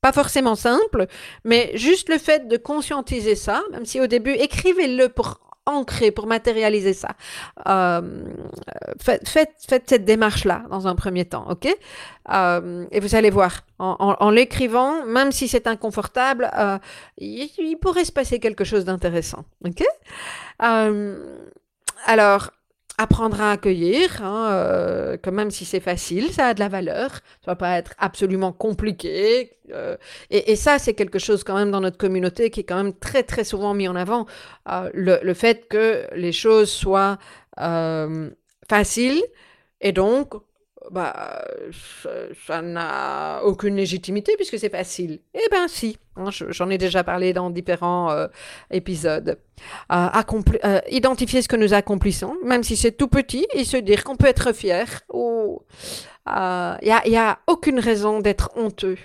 [0.01, 1.07] Pas forcément simple,
[1.45, 6.27] mais juste le fait de conscientiser ça, même si au début, écrivez-le pour ancrer, pour
[6.27, 7.11] matérialiser ça.
[7.69, 8.01] Euh,
[9.01, 9.53] faites,
[9.87, 11.69] cette démarche-là dans un premier temps, ok?
[12.31, 16.79] Euh, Et vous allez voir, en, l'écrivant, même si c'est inconfortable, euh,
[17.19, 19.85] il, pourrait se passer quelque chose d'intéressant, ok?
[22.07, 22.51] Alors,
[22.99, 27.13] apprendre à accueillir, hein, euh, que même si c'est facile, ça a de la valeur,
[27.45, 29.57] ça va pas être absolument compliqué.
[29.73, 29.97] Euh,
[30.31, 33.23] et, ça, c'est quelque chose quand même dans notre communauté qui est quand même très
[33.23, 34.27] très souvent mis en avant,
[34.69, 37.19] euh, le, le, fait que les choses soient
[38.69, 39.23] faciles
[39.81, 40.35] et donc
[40.91, 41.45] bah,
[42.47, 45.21] ça, n'a aucune légitimité puisque c'est facile.
[45.35, 45.99] Eh bien, si.
[46.17, 48.27] Hein, j'en ai déjà parlé dans différents euh,
[48.71, 49.39] épisodes.
[49.93, 50.09] Euh,
[50.65, 54.17] euh, identifier ce que nous accomplissons, même si c'est tout petit, et se dire qu'on
[54.17, 55.03] peut être fier
[56.31, 58.99] il euh, n'y a, a, aucune raison d'être honteux.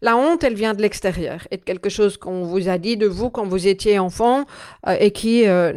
[0.00, 3.06] La honte, elle vient de l'extérieur et de quelque chose qu'on vous a dit de
[3.06, 4.46] vous quand vous étiez enfant
[4.86, 5.72] euh, et qui euh,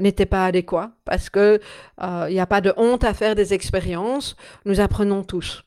[0.00, 0.92] n'était pas adéquat.
[1.04, 1.60] Parce que
[2.00, 4.36] il n'y a pas de honte à faire des expériences.
[4.64, 5.64] Nous apprenons tous.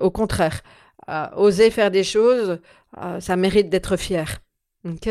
[0.00, 0.62] au contraire,
[1.36, 2.60] oser faire des choses,
[3.20, 4.38] ça mérite d'être fier.
[4.86, 5.08] Ok?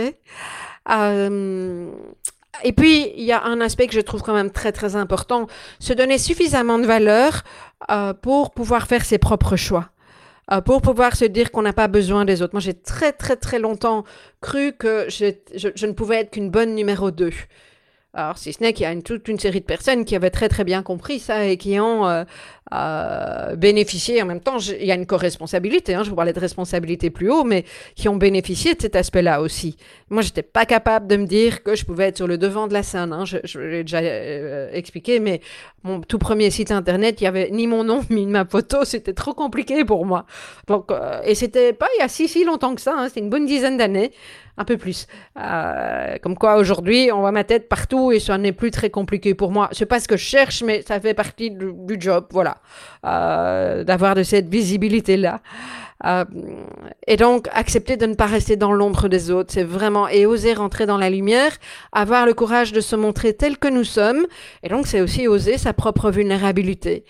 [2.64, 5.48] Et puis, il y a un aspect que je trouve quand même très très important,
[5.80, 7.44] se donner suffisamment de valeur
[7.90, 9.90] euh, pour pouvoir faire ses propres choix,
[10.52, 12.54] euh, pour pouvoir se dire qu'on n'a pas besoin des autres.
[12.54, 14.04] Moi, j'ai très très très longtemps
[14.42, 17.32] cru que je, je, ne pouvais être qu'une bonne numéro 2.
[18.14, 20.30] Alors, si ce n'est qu'il y a une, toute une série de personnes qui avaient
[20.30, 22.24] très très bien compris ça et qui ont euh,
[22.74, 24.22] euh, bénéficié.
[24.22, 25.94] En même temps, il y a une co-responsabilité.
[25.94, 27.66] Hein, je vous parlais de responsabilité plus haut, mais
[27.96, 29.78] qui ont bénéficié de cet aspect-là aussi.
[30.10, 32.74] Moi, j'étais pas capable de me dire que je pouvais être sur le devant de
[32.74, 33.14] la scène.
[33.14, 35.42] Hein, je, je l'ai déjà euh, expliqué, mais
[35.84, 38.86] mon tout premier site internet, il y avait ni mon nom ni ma photo.
[38.86, 40.26] C'était trop compliqué pour moi.
[40.68, 42.96] Donc, euh, et c'était pas il y a si si longtemps que ça.
[42.98, 44.12] Hein, c'était une bonne dizaine d'années
[44.58, 45.08] un peu plus.
[45.40, 49.34] Euh, comme quoi aujourd'hui, on voit ma tête partout et ça n'est plus très compliqué
[49.34, 49.70] pour moi.
[49.72, 52.58] C'est pas ce que je cherche, mais ça fait partie du, job, voilà,
[53.06, 55.42] euh, d'avoir de cette visibilité là.
[56.06, 56.26] Euh,
[57.08, 60.54] et donc accepter de ne pas rester dans l'ombre des autres, c'est vraiment et oser
[60.54, 61.52] rentrer dans la lumière,
[61.94, 64.26] avoir le courage de se montrer tel que nous sommes.
[64.64, 67.06] Et donc c'est aussi oser sa propre vulnérabilité.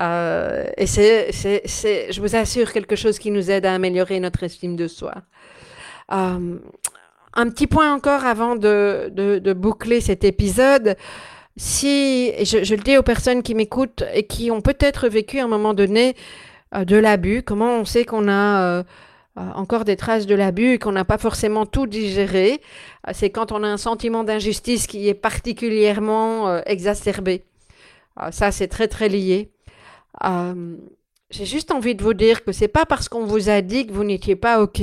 [0.00, 4.20] Euh, et c'est, c'est, c'est, je vous assure, quelque chose qui nous aide à améliorer
[4.20, 5.14] notre estime de soi.
[6.10, 10.96] Un petit point encore avant de, de boucler cet épisode.
[11.58, 15.44] Si, je, je, le dis aux personnes qui m'écoutent et qui ont peut-être vécu à
[15.44, 16.14] un moment donné
[16.74, 18.82] euh, de l'abus, comment on sait qu'on a euh,
[19.38, 22.60] euh encore des traces de l'abus et qu'on n'a pas forcément tout digéré,
[23.12, 27.44] c'est quand on a un sentiment d'injustice qui est particulièrement exacerbé.
[28.30, 29.50] ça, c'est très très lié.
[31.30, 33.92] J'ai juste envie de vous dire que c'est pas parce qu'on vous a dit que
[33.92, 34.80] vous n'étiez pas OK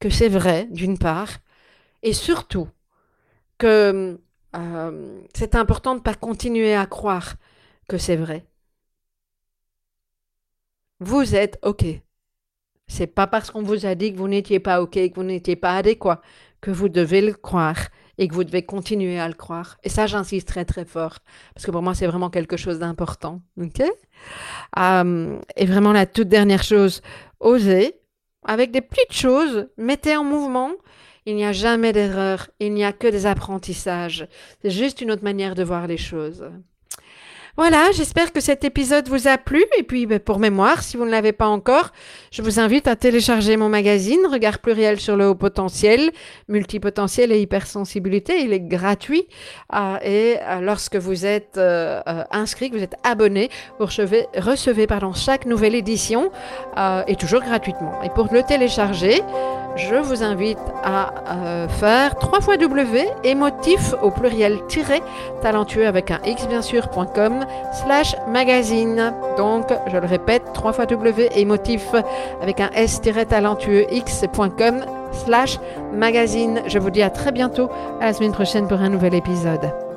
[0.00, 1.30] que c'est vrai, d'une part,
[2.02, 2.68] et surtout
[3.58, 4.18] que
[4.54, 7.34] euh, c'est important de ne pas continuer à croire
[7.88, 8.46] que c'est vrai.
[11.00, 11.84] Vous êtes OK.
[12.86, 15.56] C'est pas parce qu'on vous a dit que vous n'étiez pas OK, que vous n'étiez
[15.56, 16.20] pas adéquat,
[16.60, 17.88] que vous devez le croire
[18.18, 19.78] et que vous devez continuer à le croire.
[19.82, 21.18] Et ça, j'insiste très très fort,
[21.54, 23.40] parce que pour moi, c'est vraiment quelque chose d'important.
[23.60, 23.82] OK?
[24.78, 27.00] Euh, Et vraiment, la toute dernière chose,
[27.40, 27.98] osez
[28.44, 30.70] avec des petites choses, mettez en mouvement.
[31.26, 34.26] Il n'y a jamais d'erreur, il n'y a que des apprentissages.
[34.62, 36.44] C'est juste une autre manière de voir les choses.
[37.58, 39.62] Voilà, j'espère que cet épisode vous a plu.
[39.78, 41.90] Et puis, ben, pour mémoire, si vous ne l'avez pas encore,
[42.30, 46.12] je vous invite à télécharger mon magazine Regard pluriel sur le haut potentiel,
[46.48, 48.40] multipotentiel et hypersensibilité.
[48.40, 49.28] Il est gratuit.
[49.74, 54.28] Euh, et euh, lorsque vous êtes euh, euh inscrit, que vous êtes abonné, vous recevez,
[54.34, 56.30] recevez pardon, chaque nouvelle édition
[57.06, 58.02] et toujours gratuitement.
[58.02, 59.20] Et pour le télécharger,
[59.76, 65.02] je vous invite à euh, faire 3 fois W émotif au pluriel tiré
[65.40, 69.12] talentueux avec un x bien sûr.com slash magazine.
[69.36, 71.94] Donc, je le répète, 3 fois W émotif
[72.42, 75.58] avec un s talentueux x.com slash
[75.92, 76.62] magazine.
[76.66, 77.70] Je vous dis à très bientôt,
[78.00, 79.91] à la semaine prochaine pour un nouvel épisode.